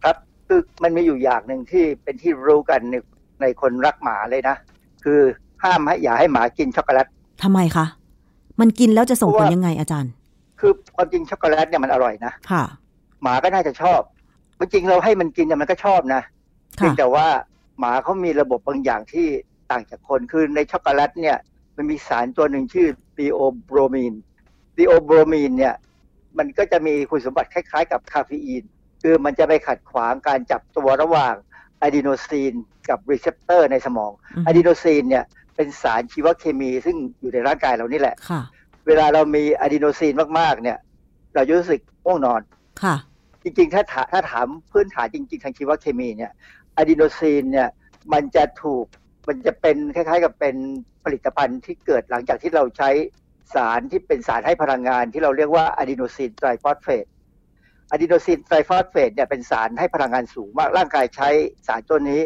[0.03, 2.95] ครับคือมันมีอยู่อย่างหนึ่งที่เป็นที่รู้กันใน
[3.41, 4.55] ในคนรักหมาเลยนะ
[5.03, 5.19] คือ
[5.63, 7.07] ห้ามให้อย่าให้หมากินช็อกโกแลต
[7.43, 7.85] ทำไมคะ
[8.59, 10.11] มันกินแล้วจะส่งผลเพราะว่ายังไงอาจารย์
[10.59, 12.63] คือความจริงช็อกโกแลตเนี่ยมันอร่อยนะค่ะ
[13.21, 14.01] หมาก็น่าจะชอบ
[14.59, 16.21] จริงๆเราให้มันกินเนี่ยมันก็ชอบนะ
[16.75, 17.27] เพียงค่ะแต่ว่า
[17.79, 19.27] หมาเขามีระบบบางอย่างที่
[19.71, 21.37] ต่างจากคนคือในช็อกโกแลตเนี่ย
[21.77, 22.87] มันมีสารตัวหนึ่งชื่อ
[23.17, 24.13] ทีโอโบรมีน
[24.77, 25.75] ทีโอโบรมีนเนี่ย
[26.37, 28.63] มันก็จะมีคุณสมบัติคล้ายๆ กับคาเฟอีน
[29.01, 31.35] คือมันจะไปขัดขวางการจับตัวระหว่าง
[31.81, 32.53] อะดีโนซีน
[32.89, 35.23] กับ receptor ในสมองอือฮึอะดีโนซีนเนี่ย
[35.55, 38.41] เป็นสารชีวเคมีซึ่งอยู่ในร่างกายเรานี่แหละค่ะ
[38.87, 40.77] เวลาเรามีอะดีโนซีนมากๆ เนี่ย
[41.35, 42.41] เราจะรู้สึกง่วงนอน
[42.83, 42.95] ค่ะ
[43.43, 46.31] จริงๆ ถ้าถาถ้าถามพื้นฐานจริง ๆ ทางชีวเคมีเนี่ย
[46.77, 47.69] อะดีโนซีนเนี่ย
[48.13, 48.85] มันจะถูก
[49.27, 50.55] มันจะเป็นคล้าย ๆ กับเป็น
[51.03, 52.89] ผลิตภัณฑ์ที่เกิดหลังจากที่เราใช้
[53.55, 57.05] สารที่เป็นสารให้พลังงานที่เราเรียกว่าอะดีโนซีนไตรฟอสเฟต
[57.91, 61.29] อะดีโนซีนไตรฟอสเฟตเนี่ยเป็นสารให้พลังงานสูงมากร่างกายใช้
[61.67, 62.21] สารตัวนี้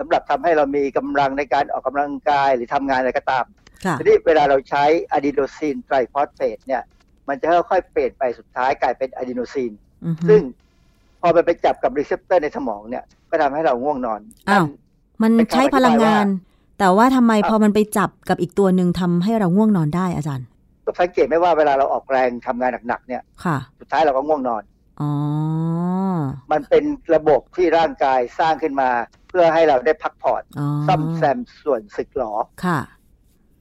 [0.00, 3.44] สำหรับทำให้เรามีกำลังในการออกกำลังกายหรือทำงานอะไรก็ตาม
[3.84, 6.82] ค่ะทีนี้เวลาเราใช้อะดีโนซีนไตรฟอสเฟตเนี่ย
[7.28, 9.72] มันจะค่อยๆเปลี่ยนไปสุดท้ายกลายเป็นอะดีโนซีน
[10.06, 10.40] อือฮึซึ่ง
[11.20, 14.20] พอมันไปจับกับ receptor ในสมองเนี่ย ก็ทำให้เราง่วงนอน
[14.50, 14.66] อ้าว
[15.22, 20.46] มันเป็นคำใช้พลังงานอธิบายแต่ว่าทำไมอะพอมันไปจับกับอีกตัวหนึ่งทำให้เราง่วงนอนได้อาจารย์
[20.84, 24.62] ก็สังเกตไหมว่าเวลาเราออกแรงทำงานหนักๆเนี่ยค่ะ สุดท้ายเราก็ง่วงนอน
[25.00, 25.12] อ๋อ
[26.52, 26.84] มันเป็น
[27.14, 28.90] ระบบที่ร่างกายสร้างขึ้นมา
[29.30, 32.78] เพื่อให้เราได้พักผ่อนอ๋อซ่อมแซมส่วนสึกหรอค่ะ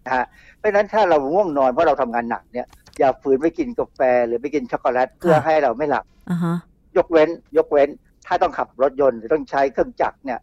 [0.05, 0.25] นะฮะ
[0.57, 2.67] เพราะฉะนั้นถ้าเราง่วงนอนเพราะเราทำงานหนักเนี่ย
[2.99, 6.55] อย่าฝืนไปกินกาแฟหรือไปกินช็อกโกแลตเพื่อให้เราไม่หลับอ่าฮะ
[6.97, 7.89] ยกเว้น ยกเว้น
[8.27, 10.39] ถ้าต้องขับรถยนต์หรือต้องใช้เครื่องจักรเนี่ย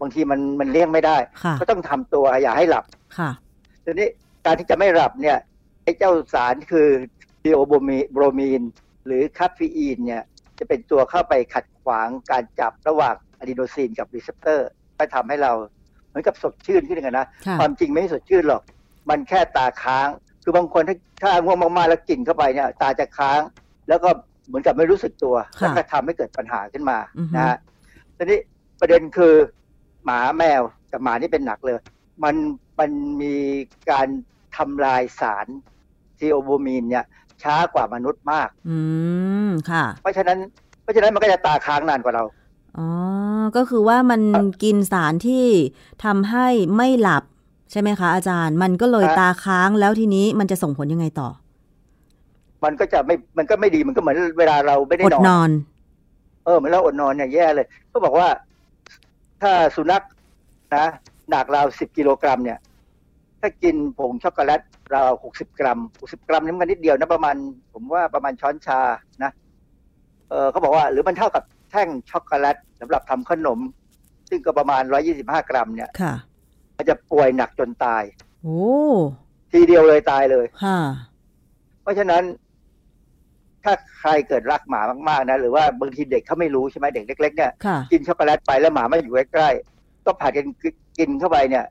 [0.00, 2.84] บางทีมันมันเลี่ยงไม่ได้ค่ะก็ต้องทำตัวอย่าให้หลับ
[3.18, 3.30] ค่ะ
[3.84, 4.08] ทีนี้
[4.44, 5.38] การที่จะไม่หลับเนี่ย
[5.84, 6.88] ไอ้เจ้าสารคือ
[7.44, 8.62] ทีโอโบมีโบรมีน
[9.06, 10.22] หรือคาเฟอีนเนี่ย
[10.58, 14.68] จะเป็นตัวเข้าไปขัดขวางการจับระหว่าง อะดีโนซีนกับ receptor
[14.98, 15.52] ก็ทำให้เรา
[16.08, 18.62] เหมือนกับสดชื่นขึ้นกันนะค่ะความจริงไม่สดชื่นหรอก
[19.10, 20.08] มันแค่ตาค้าง
[20.42, 23.40] คือบางคนถ้าถ้าง่วงมากๆแล้วกินเข้าไปเนี่ย ตาจะค้าง
[23.88, 24.08] แล้วก็
[24.46, 27.56] เหมือนกับไม่รู้สึกตัวค่ะแล้วก็ทำให้เกิดปัญหาขึ้นมาอือฮึนะฮะ
[28.16, 28.38] ทีนี้
[28.80, 29.34] ประเด็นคือ
[30.04, 30.62] หมาแมว
[30.92, 31.78] กับหมานี่เป็นหนักเลย
[32.24, 32.34] มัน
[32.78, 32.90] มัน
[33.22, 33.36] มี
[33.90, 34.08] การ
[34.56, 35.46] ทำลายสาร
[36.18, 37.04] ทีโอโบมีนเนี่ย
[37.42, 38.78] ช้ากว่ามนุษย์มาก อื
[39.48, 40.38] มค่ะ เพราะฉะนั้น
[40.82, 42.24] เพราะฉะนั้นมันก็จะตาค้างนานกว่าเรา
[42.78, 42.88] อ๋อ
[43.56, 44.20] ก็คือว่ามัน
[44.62, 45.44] กินสารที่
[46.04, 46.46] ทำให้
[46.76, 47.24] ไม่หลับ
[47.70, 51.28] ใช่ไหมคะ อาจารย์ มันก็เลยฮะตาค้างแล้วทีนี้มันจะส่งผลยังไงต่อ
[52.64, 55.50] มันก็จะไม่ มันก็ไม่ดี มันก็เหมือนเวลาเราไม่ได้อดนอนนอน
[56.44, 58.28] เออเหมือนเราอดนอนเนี่ยแย่เลย ก็บอกว่า
[59.42, 60.02] ถ้าสุนัข
[60.76, 60.86] นะ
[61.30, 62.58] หนักราวสิบกิโลกรัมเนี่ย
[63.40, 64.60] ถ้ากินผงช็อกโกแลต
[64.94, 67.34] ราวหกสิบกรัมหกสิบกรัมนี่มันนิดเดียวนะประมาณ
[67.72, 68.80] ผมว่าประมาณช้อนชา
[69.22, 69.30] นะ
[70.30, 73.58] เออเขาบอกว่า หรือมันเท่ากับ แท่งช็อกโกแลตสำหรับทำขนม
[74.28, 76.14] ซึ่งก็ประมาณร้อยี่สิบห้ากรัมเนี่ยค่ะ
[76.76, 78.02] มันจะป่วยหนักจนตาย
[78.42, 78.60] โอ้
[79.52, 80.78] ทีเดียวเลยตายเลยค่ะ
[81.82, 82.22] เพราะฉะนั้น
[83.64, 90.46] ถ้าใครเกิดรักหมามากๆนะหรือว่าบางทีเด็กเขาไม่รู้ใช่ไหมเด็กเล็ก ๆ เนี่ยค่ะกินช็อกโกแลตไปแล้วหมาไม่อยู่ใกล้ๆก็ผัดกัน
[90.98, 91.64] กินเข้าไปเนี่ย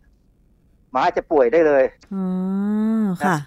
[0.92, 1.84] หมาจะป่วยได้เลย
[2.14, 2.26] อ๋อ
[3.26, 3.38] ค่ะ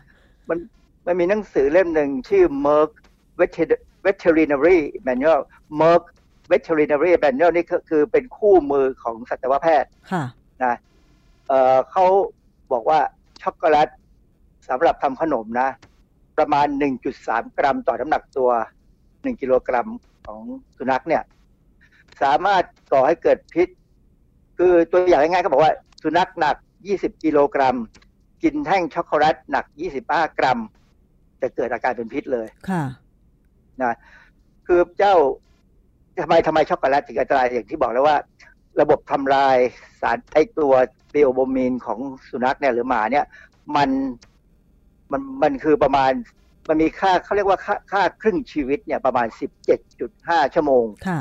[0.48, 0.58] มัน
[1.06, 2.90] มันมีหนังสือเล่มหนึ่งชื่อ Merck
[3.38, 5.40] Veter- Veterinary Manual
[5.80, 6.02] Merck
[6.50, 10.24] Veterinary Manual นี่ก็คือเป็นคู่มือของสัตวแพทย์ค่ะ
[10.64, 10.74] นะ
[11.48, 12.04] เอ่อเขา
[12.72, 12.98] บอกว่า
[13.42, 13.88] ช็อกโกแลต
[14.68, 15.68] สำหรับทำขนมนะ
[16.38, 16.66] ประมาณ
[17.12, 18.50] 1.3 กรัมต่อน้ำหนักตัว
[18.96, 19.88] 1 กิโลกรัม
[20.26, 20.40] ของ
[20.76, 21.22] สุนัขเนี่ย
[22.22, 23.68] สามารถก่อให้เกิดพิษ
[24.58, 25.72] คือตัวอย่างง่ายๆก็บอกว่า
[26.02, 26.56] สุนัขหนัก
[26.90, 27.76] 20 กิโลกรัม
[28.42, 29.64] กินแท่งช็อกโกแลตหนัก
[30.02, 30.58] 25 กรัม
[31.40, 32.84] จะเกิดอาการเป็นพิษเลย ค่ะ
[33.82, 33.94] นะ
[34.66, 35.14] คือเจ้า
[36.20, 38.16] ทำไมทำไมช็อกโกแลตถึงอันตรายอย่างที่บอกแล้วว่า
[38.80, 39.56] ระบบทำลาย
[40.02, 40.72] สารไอตัว
[41.12, 41.98] เบลโบมีนของ
[42.28, 43.26] สุนัขเนี่ยหรือหมาเนี่ย
[43.76, 43.90] มัน
[45.12, 46.10] มันมันคือประมาณ
[46.68, 49.26] มันมีค่าเขาเรียกว่าค่าค่าครึ่งชีวิตเนี่ยประมาณ
[49.90, 51.20] 17.5 ชั่วโมงค่ะ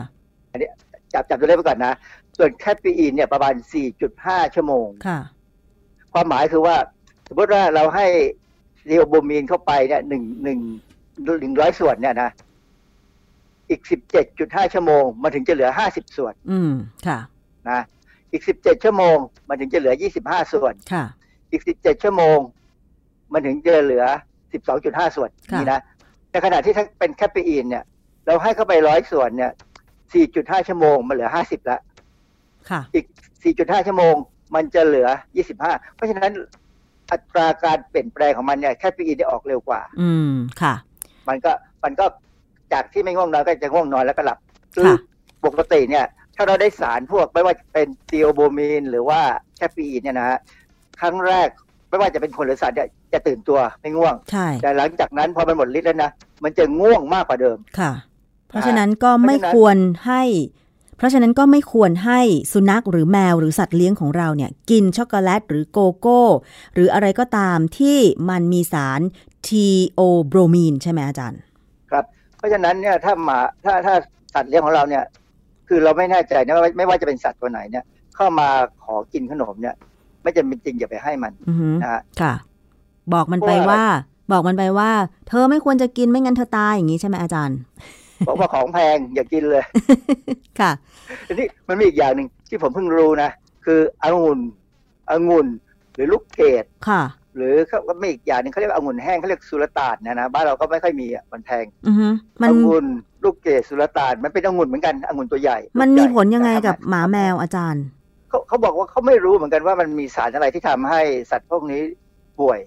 [1.13, 1.93] จับจับตัวเลขไปก่อนนะ
[2.37, 3.53] ส่วนแคปปีอีนเนี่ยประมาณ
[4.05, 5.19] 4.5 ชั่วโมงค่ะ
[6.13, 6.75] ความหมายคือว่า
[7.27, 8.07] สมมติว่าเราให้
[8.87, 10.59] เรียวโบมีนเข้าไปเนี่ยหนึ่งหนึ่ง
[11.41, 12.29] หนึ่งร้อยส่วนเนี่ยนะ
[13.71, 16.73] อีกสิบเจ็ดจุดห้าชั่วโมง มันถึงจะเหลือห้าสิบส่วน อืม
[17.07, 17.19] ค่ะ
[17.69, 17.81] นะ
[18.31, 19.17] อีกสิบเจ็ดชั่วโมง
[19.49, 21.05] มันถึงจะเหลือยี่สิบห้าส่วนค่ะ
[21.51, 22.37] อีกสิบเจ็ดชั่วโมง
[23.33, 24.05] มันถึงจะเหลือ
[24.53, 25.81] สิบสองจุดห้าส่วนค่ะนี่นะ
[26.31, 27.83] ในขณะที่ถ้าเป็นแคปเปอีนเนี่ย
[28.25, 29.51] เราให้เข้าไปร้อยส่วนเนี่ย
[30.13, 31.79] สี่จุดห้าชั่วโมง มันเหลือห้าสิบละ
[32.69, 33.05] ค่ะอีก
[33.43, 34.15] 4.5ชั่วโมง
[34.55, 35.09] มันจะเหลือ
[35.51, 36.31] 25เพราะฉะนั้น
[37.11, 40.73] อัตราการเปลี่ยนแปลงของมันเนี่ยแคปปีอินได้ออกเร็วกว่า อืมค่ะ
[41.27, 41.51] มันก็
[41.83, 42.05] มันก็
[42.73, 44.37] จากที่ไม่ง่วงนอนก็จะง่วงนอนแล้วก็หลับ
[44.75, 44.97] คือค่ะ
[45.45, 46.05] ปกติเนี่ย
[46.35, 49.21] ถ้าเราได้สารพวกไม่ว่าจะเป็นเตีโอโบมีนหรือว่า
[49.57, 50.39] แคปปีอินเนี่ยนะฮะ
[50.99, 51.49] ครั้งแรก
[51.89, 56.11] ไม่ว่าจะเป็นคนหรือสัตว์เนี่ยจะตื่นตัวไม่ง่วงใช่แต่หลังจากนั้นพอมันหมดฤทธิ์แล้วนะ
[56.43, 57.91] มันจะง่วงมากกว่าเดิมค่ะ
[58.49, 60.23] เพราะฉะนั้นก็ไม่เพราะฉะนั้นควรให้
[60.97, 62.21] เพราะฉะนั้นก็ไม่ควรให้
[62.53, 66.21] สุนัขหรือแมวหรือสัตว์เลี้ยงของเราเนี่ย กินช็อกโกแลตหรือโกโก้
[66.73, 67.97] หรืออะไรก็ตามที่
[68.29, 69.01] มันมีสาร
[69.47, 71.50] ทีโอโบรมีนใช่ไหมอาจารย์ครับ
[72.41, 73.95] เพราะฉะนั้นเนี่ยถ้าหมาถ้าถ้า
[74.33, 75.03] สัตว์เลี้ยงของเราเนี่ย
[75.67, 77.83] คือเราไม่แน่ใจนะว่าไม่ว่าจะเป็นสัตว์ตัวไหนเนี่ย
[78.15, 78.47] เข้ามา
[78.83, 79.75] ขอกินขนมเนี่ย
[80.23, 82.33] ไม่จำเป็นจริงอย่าไปให้มันอือฮึนะฮะค่ะ
[83.13, 83.85] บอกมันไปเพราะว่าว่า
[84.31, 84.91] บอกมันไปว่า
[85.27, 87.57] เธอไม่ควรจะกินไม่งั้นเธอตายอย่างนี้ใช่ไหมอาจารย์
[88.27, 89.63] บอกว่าของแพงอย่ากินเลย
[90.59, 90.71] ค่ะ
[91.27, 93.29] ทีนี้มันมีอีกอย่างหนึ่งที่ผมเพิ่งรู้นะ
[93.65, 94.39] คือองุ่น
[95.11, 95.47] องุ่น
[95.93, 97.01] หรือลูกเกดค่ะ
[97.35, 102.07] หรือเขาก็มีอีกอย่างหนึ่งเขาเรียกว่าองุ่นแห้งเขาเรียกสุลต่านนะนะบ้านเราก็ไม่ค่อยมีอะมันแพงอือฮึ
[102.41, 102.85] มันองุ่น
[103.23, 107.83] ลูกเกดสุลต่านมันเป็นองุ่นเหมือนกันองุ่นตัวใหญ่ มันลูมีใญ่ผลยังไงแต่ทำกับหมาแมวอาจารย์
[108.29, 111.01] เขาเขาบอกว่าเขาไม่รู้เหมือนกันว่ามันมีสารอะไรที่ทำให้
[111.31, 111.81] สัตว์พวกนี้
[112.39, 112.59] ป่วย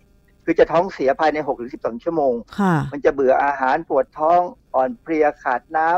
[0.44, 4.40] คือจะท้องเสียภายใน6ถึง12ชั่วโมงค่ะมันจะเบื่ออาหารปวดท้อง
[4.74, 5.88] อ่อนเพลียขาดน้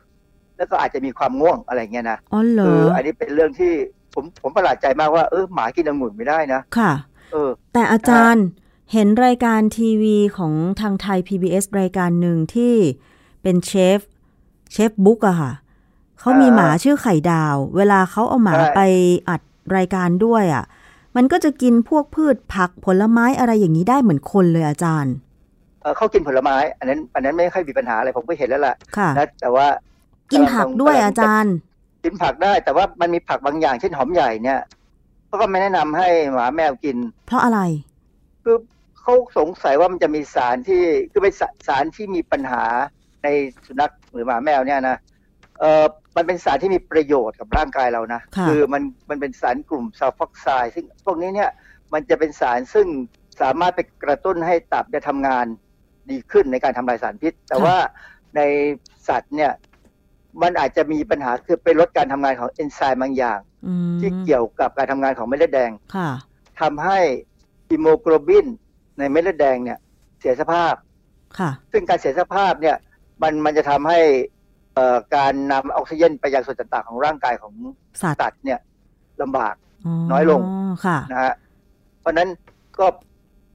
[0.00, 3.72] ำแล้วก็อาจจะมีความง่วงอะไรเงี้ยนะอ๋อเหรคือออันนี้เป็นเรื่องที่
[4.14, 6.92] ผมผมประหลาดใจมากว่าเออหมากินองุ่นไม่ได้นะค่ะ
[7.32, 7.48] เออ
[7.78, 8.46] แต่อาจารย์
[8.92, 12.74] เห็นรายการทีวีของทางไทย PBS รายการหนึ่งที่
[13.42, 13.98] เป็นเชฟ
[14.72, 15.52] เชฟบุ๊กอะค่ะ
[16.18, 18.80] เขามีอ่าหมาชื่อไข่ดาว เวลาเขาเอาหมาใช่ไป
[19.28, 19.40] อัด
[19.76, 20.64] รายการด้วยอะ
[21.16, 25.14] มันก็จะกินพวกพืชผักผลไม้อะไรอย่างนี้ได้เหมือนคนเลยอาจารย์
[25.82, 29.66] เออเขากินผลไม้ อันนั้น อันนั้นไม่ค่อยมีปัญหาอะไรผมก็เห็นแล้วล่ะค่ะนะแต่ว่า
[30.30, 31.54] กิกินผักด้วยอาจารย์
[32.04, 34.77] กินผักได้แต่ว่ามันมีผักบางอย่างเช่นหอมใหญ่เนี่ยเขา
[35.30, 37.60] ก็ไม่แนะนำให้หมาแมวกิน เพราะอะไร
[38.44, 38.56] คือ
[39.00, 42.64] เขาสงสัยว่ามันจะมีสารที่คือเป็นสาสารที่มีปัญหา
[43.24, 43.28] ใน
[43.66, 44.98] สุนัขหรือหมาแมวเนี่ยนะ
[45.60, 45.84] เออ
[46.16, 51.50] มันเป็นสารที่มีประโยชน์กับร่างกายเรานะค่ะอมันมันเป็นสารกลุ่มซัลฟอกไซด์ซึ่งพวกนี้เนี่ย
[51.92, 52.86] มันจะเป็นสารซึ่ง
[53.40, 55.46] สามารถไปกระตุ้นให้ตับจะทำงาน
[56.10, 57.76] ดีขึ้นในการทำลายสารพิษ แต่ว่า
[58.36, 58.40] ใน
[59.08, 59.52] สัตว์เนี่ย
[60.42, 66.10] มันอาจจะมีปัญหาคือไปลดการทำงานของเอนไซม์บางอย่างอืมที่เกี่ยวกับการทำงานของเม็ดเลือดแดงค่ะ
[66.60, 66.98] ทำให้
[67.68, 68.46] ฮีโมโกลบิน
[68.98, 69.78] ในเม็ดเลือดแดงเนี่ย
[70.20, 70.74] เสียสภาพ
[71.38, 72.76] ค่ะซึ่งการเสียสภาพเนี่ย
[73.22, 74.00] มันมันจะทำให้
[74.74, 77.52] เอ่อการนำออกซิเจนไปยังส่วนต่างๆของร่างกายของ
[78.02, 78.58] สัตว์สัตว์เนี่ย
[79.22, 79.54] ลำบาก
[79.86, 80.40] อ๋อน้อยลง
[80.84, 81.34] ค่ะนะฮะ
[82.00, 82.28] เพราะฉะนั้น
[82.78, 82.86] ก็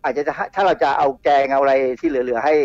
[0.04, 0.22] อาจจะ
[0.56, 2.56] ถ้าเราจะเอาแกงเอาอะไรที่เหลือๆให้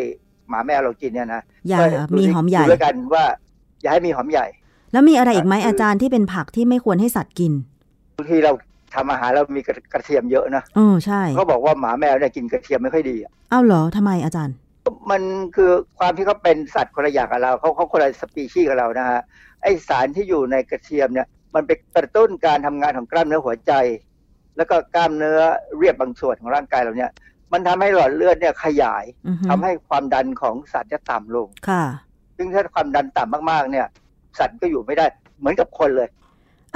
[0.49, 3.25] หมาแมวเรากินเนี่ยนะอย่าก็ดูมีหอมใหญ่ดูด้วยกันว่า
[3.83, 4.47] อย่าให้มีหอมใหญ่
[4.93, 7.53] แล้วมีอะไรอีกไหมคือออาจารย์ที่เป็นผักที่ไม่ควรให้สัตว์กิน
[8.19, 8.53] บางทีเรา
[8.95, 14.57] ทำอาหารเรามีกระกระเทียมเยอะนะเออใช่เขาบอกว่าหมาแมวเนี่ยกินกระเทียมไม่ค่อยดีอะเอ้าเหรอทำไมอาจารย์
[15.11, 15.23] มัน
[15.57, 19.21] คือความที่เขาเป็นสัตว์คนละอย่างกับเราเขาเขาคนละสปีชีส์กับเรานะฮะ
[19.63, 23.73] ไอสารที่อยู่ในกระเทียมเนี่ย มันไปกระตุ้นการทำงานของกล้ามเนื้อหัวใจ
[24.57, 25.41] แล้วก็กล้ามเนื้อ
[25.79, 27.11] เรียบบางส่วนของร่างกายเราเนี่ย
[27.53, 31.85] มันทำให้หลอดเลือดเนี่ยขยายอือฮึทำให้ความดันของสัตว์จะต่ำลงค่ะ
[32.39, 33.87] ซึ่งถ้าความดันต่ำมากๆเนี่ย
[34.39, 35.07] สัตว์ก็อยู่ไม่ได้
[35.39, 36.09] เหมือนกับคนเลย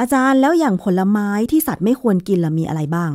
[0.00, 3.10] อาจารย์แล้วอย่างผลไม้ที่สัตว์ไม่ควรกินล่ะมีอะไรบ้าง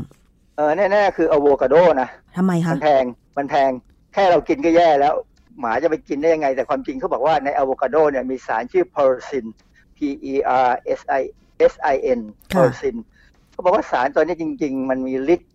[0.56, 3.04] เออแน่ๆคืออะโวคาโดนะทำไมคะมันแพง
[3.38, 3.72] มันแพง
[4.14, 5.14] แค่เรากินก็แย่แล้ว
[5.60, 9.46] หมาจะไปกินได้ยังไง แต่ความจริงเขาบอกว่าในอะโวคาโดเนี่ยมีสารชื่อ p อ r ซิน
[9.98, 10.00] P
[10.32, 10.34] E
[10.68, 11.22] R S I
[11.72, 12.20] S I N
[12.50, 12.96] p ค่ะอ r ซิน
[13.52, 15.52] เขาบอกว่าสารตัวนี้จริง ๆ มันมีฤทธิ์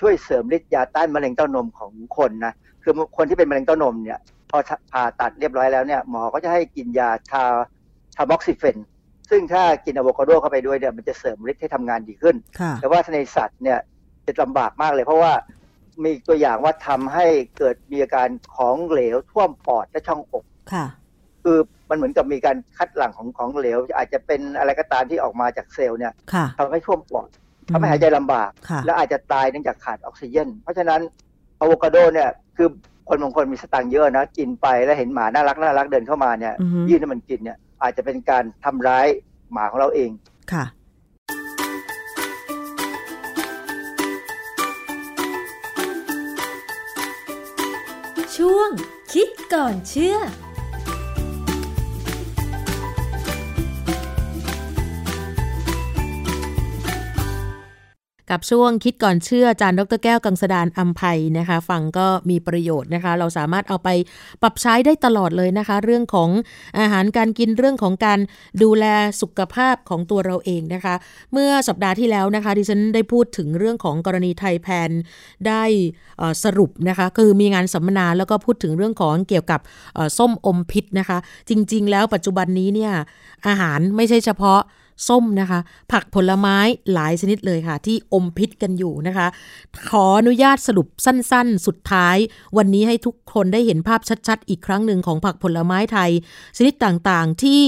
[0.00, 4.20] ช่วยเสริมฤทธิ์ยาต้านมะเร็งเต้านมของคนนะคือคนที่เป็นมะเร็งเต้านมเนี่ย
[4.50, 4.58] พอ
[4.92, 7.44] ผ่าตัดเรียบร้อยแล้วเนี่ยหมอก็จะให้กินยาทา
[8.16, 8.76] tamoxifen
[9.30, 13.78] ซึ่งถ้ากินอะโวคาโดเข้าไปด้วยเนี่ยมันจะเสริมฤทธิ์ให้ทำงานดีขึ้นค่ะแต่ว่าในสัตว์เนี่ย
[14.26, 15.32] จะลำบากมากเลย เพราะว่า
[16.04, 17.26] มีตัวอย่างว่าทำให้
[17.58, 20.86] เกิดมีอาการของเหลวท่วมปอดและช่องอกค่ะ
[21.44, 21.58] คือ
[21.90, 27.28] มันเหมือนกับมีการคัดหลั่งของของเหลว อาจจะเป็นอะไรก็ตามที่ออกมาจากเซลล์เนี่ยค่ะทำให้ท่วมปอด
[27.72, 31.00] ทำให้หายใจลำบากค่ะและอาจจะตายเนื่องจากขาดออกซิเจนเพราะฉะนั้น
[31.60, 32.68] อะโวคาโดเนี่ยคือ
[33.08, 39.06] คนบางคนมีสตังค์เยอะนะกินไปแล้วเห็นหมาน่ารักน่ารักเดินเข้ามาเนี่ยอือฮึยื่นให้มันกินเนี่ย อาจจะเป็นการทำร้าย
[39.52, 40.10] หมาของเราเอง
[40.52, 40.64] ค่ะ
[48.36, 48.70] ช่วง
[49.12, 50.16] คิดก่อนเชื่อ
[58.30, 63.88] กับช่วงคิดก่อนเชื่ออาจารย์ดรแก้วกังสดานอัมภัยนะคะ ฟังก็มีประโยชน์นะคะ เราสามารถเอาไป
[64.42, 66.30] ปรับใช้ได้ตลอดเลยนะคะ เรื่องของ
[66.78, 68.18] อาหารการกินเรื่องของการ
[68.62, 68.84] ดูแล
[69.20, 70.94] สุขภาพของตัวเราเองนะคะ
[71.32, 74.90] เมื่อสัปดาห์ที่แล้วนะคะดิฉันได้พูดถึงเรื่องของกรณีไทยแพน
[75.48, 75.62] ได้
[76.44, 79.60] สรุปนะคะคือมีงานสัมมนาแล้วก็พูดถึงเรื่องของเกี่ยวกับ
[80.18, 81.18] ส้มอมพิษนะคะ
[81.48, 82.92] จริง ๆ แล้วปัจจุบันนี้เนี่ย
[83.46, 84.60] อาหารไม่ใช่เฉพาะ
[85.08, 85.60] ส้มนะคะ
[85.92, 86.58] ผักผลไม้
[86.92, 89.26] หลายชนิดเลยค่ะ ที่อมพิษกันอยู่นะคะ
[89.88, 92.16] ขออนุญาตสรุปสั้นๆ สุดท้าย
[92.56, 96.10] วันนี้ให้ทุกคนได้เห็นภาพชัดๆ อีกครั้งหนึ่งของผักผลไม้ไทย
[96.56, 97.62] ชนิดต่างๆ ที่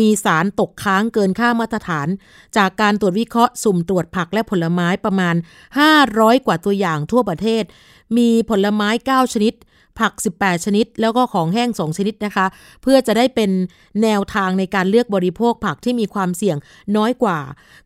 [0.00, 2.08] มีสารตกค้างเกินค่ามาตรฐาน
[2.56, 5.34] จากการตรวจวิเคราะห์สุ่มตรวจผักและผลไม้ประมาณ
[5.90, 7.64] 500 กว่าตัวอย่างทั่วประเทศ
[8.16, 9.54] มีผลไม้ 9 ชนิด
[10.00, 12.46] ผัก 18 ชนิด แล้วก็ของแห้ง 2 ชนิดนะคะ
[12.82, 13.50] เพื่อจะได้เป็น
[14.02, 16.56] แนวทางในการเลือกบริโภคผักที่มีความเสี่ยง
[16.96, 17.38] น้อยกว่า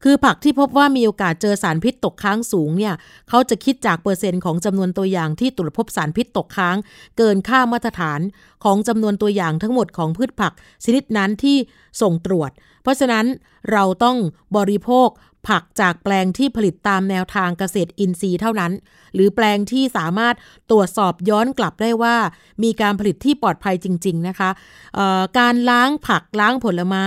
[0.02, 2.94] คือผักที่พบว่ามีโอกาสเจอสารพิษตกค้างสูงเนี่ย
[3.28, 6.76] เขาจะคิดจากเปอร์เซ็นต์ของจำนวนตัวอย่างที่ตรวจพบสารพิษตกค้าง
[7.18, 8.20] เกินค่ามาตรฐาน
[8.64, 10.52] ของจำนวนตัวอย่างทั้งหมดของพืชผัก
[10.84, 11.56] ชนิดนั้นที่
[12.02, 12.50] ส่งตรวจ
[12.82, 13.26] เพราะฉะนั้น
[13.72, 14.16] เราต้อง
[14.56, 15.08] บริโภค
[15.48, 18.72] ผักจากแปลงที่ผลิตตามแนวทางเกษตรอินทรีย์เท่านั้น
[19.14, 20.34] หรือแปลงที่สามารถ
[20.70, 22.16] ตรวจสอบย้อนกลับได้ว่า
[22.62, 24.50] มีการผลิตที่ปลอดภัยจริง ๆ นะคะ
[25.38, 27.04] การล้างผักล้างผลไม้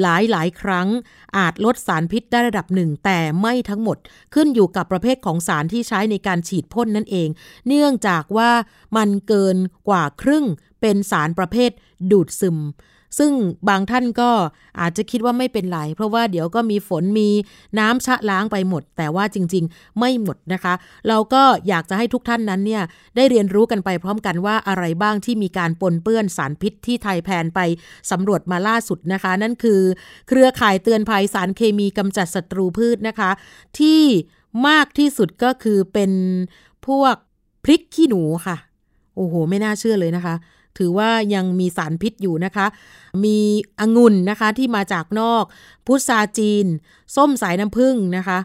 [0.00, 0.88] หลายหลายครั้ง
[1.36, 3.98] อาจลดสารพิษได้ระดับหนึ่ง แต่ไม่ทั้งหมด
[4.34, 7.28] ขึ้นอยู่กับประเภทของสารที่ใช้ในการฉีดพ่นนั่นเอง
[7.66, 8.50] เนื่องจากว่า
[8.96, 9.56] มันเกิน
[9.88, 10.44] กว่าครึ่ง
[10.80, 11.70] เป็นสารประเภท
[12.10, 12.58] ดูดซึม
[13.18, 13.32] ซึ่ง
[13.68, 14.30] บางท่านก็
[14.80, 17.28] อาจจะคิดว่าไม่เป็นไร เพราะว่าเดี๋ยวก็มีฝนมี
[17.78, 20.74] น้ำชะล้างไปหมด แต่ว่าจริง ๆ ไม่หมดนะคะ
[21.08, 22.82] เราก็อยากจะให้ทุกท่านนั้นเนี่ย
[23.16, 27.60] ได้เรียนรู้กันไปพร้อมกันว่าอะไรบ้างที่มีการปนเปื้อนสารพิษที่ไทยแพนไป
[28.10, 29.80] สำรวจมาล่าสุดนะคะ นั่นคือ
[30.28, 33.30] เครือข่ายเตือนภัยสารเคมีกำจัดศัตรูพืชนะคะ
[33.78, 34.02] ที่
[34.68, 36.12] มากที่สุดก็คือเป็น
[36.86, 37.14] พวก
[37.64, 38.56] พริกขี้หนูค่ะ
[39.16, 40.34] โอ้โห ไม่น่าเชื่อเลยนะคะ
[40.78, 42.66] ถือว่ายังมีสารพิษอยู่นะคะ
[43.24, 43.38] มี
[43.80, 45.44] องุ่นนะคะที่มาจากนอก
[45.86, 46.66] พุทราจีน
[47.16, 48.38] ส้มสายน้ำผึ้งนะคะ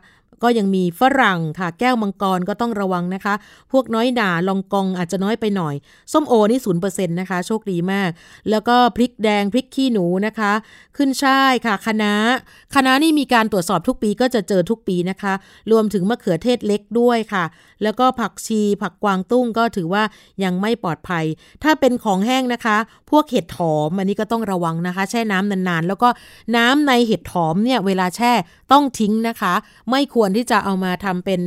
[0.44, 3.34] ก็ยังมีฝรั่งค่ะ แก้วมังกรก็ต้องระวังนะคะ
[3.72, 5.76] พวกน้อยหนาลองกองอาจจะน้อยไปหน่อย
[6.14, 8.10] ส้มโอนี่ศูนย์เปอร์เซ็นต์นะคะ โชคดีมาก
[8.50, 10.52] แล้วก็พริกแดงพริกขี้หนูนะคะ
[10.98, 12.14] ขึ้นช่ายค่ะคะน้า
[12.74, 15.34] คะน้านี่มีการตรวจสอบทุกปีก็จะเจอทุกปีนะคะ
[15.72, 17.46] รวมถึงมะเขือเทศเล็กด้วยค่ะ
[17.84, 20.04] แล้วก็ผักชีผักกวางตุ้งก็ถือว่า
[20.44, 21.26] ยังไม่ปลอดภัย
[21.64, 22.78] ถ้าเป็นของแห้งนะคะ
[23.12, 26.10] พวกเห็ดหอมอันนี้ก็ต้องระวังนะคะ แช่น้ำนานๆ แล้วก็
[26.56, 28.34] น้ำในเห็ดหอมเนี่ยเวลาแช่
[28.72, 29.54] ต้องทิ้งนะคะ
[29.92, 31.42] ไม่ควรที่จะเอามาทำเป็น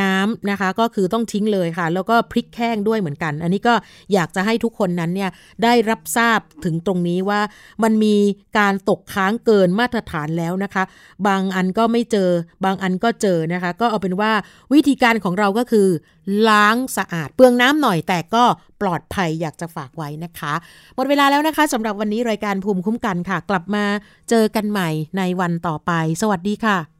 [0.00, 3.74] น้ำนะคะ ก็คือต้องทิ้งเลยค่ะ แล้วก็พริกแห้งด้วยเหมือนกัน อันนี้ก็
[4.12, 5.30] อยากจะให้ทุกคนนั้นเนี่ย
[5.62, 7.40] ได้รับทราบถึงตรงนี้ว่า
[7.82, 8.16] มันมี
[8.58, 10.82] การตกค้างเกินมาตรฐานแล้วนะคะ
[11.26, 12.30] บางอันก็ไม่เจอ
[12.64, 14.32] บางอันก็เจอนะคะ ก็เอาเป็นว่า
[14.74, 15.88] วิธีการของเราก็คือ
[16.48, 18.44] ล้างสะอาดเปลืองน้ำหน่อยแต่ก็
[18.82, 20.52] ปลอดภัยอยากจะฝากไว้นะคะ
[20.94, 23.84] หมดเวลาแล้วนะคะสำหรับวันนี้รายการภูมิคุ้มกันค่ะ กลับมา
[24.30, 24.88] เจอกันใหม่
[25.18, 25.92] ในวันต่อไป
[26.22, 26.99] สวัสดีค่ะ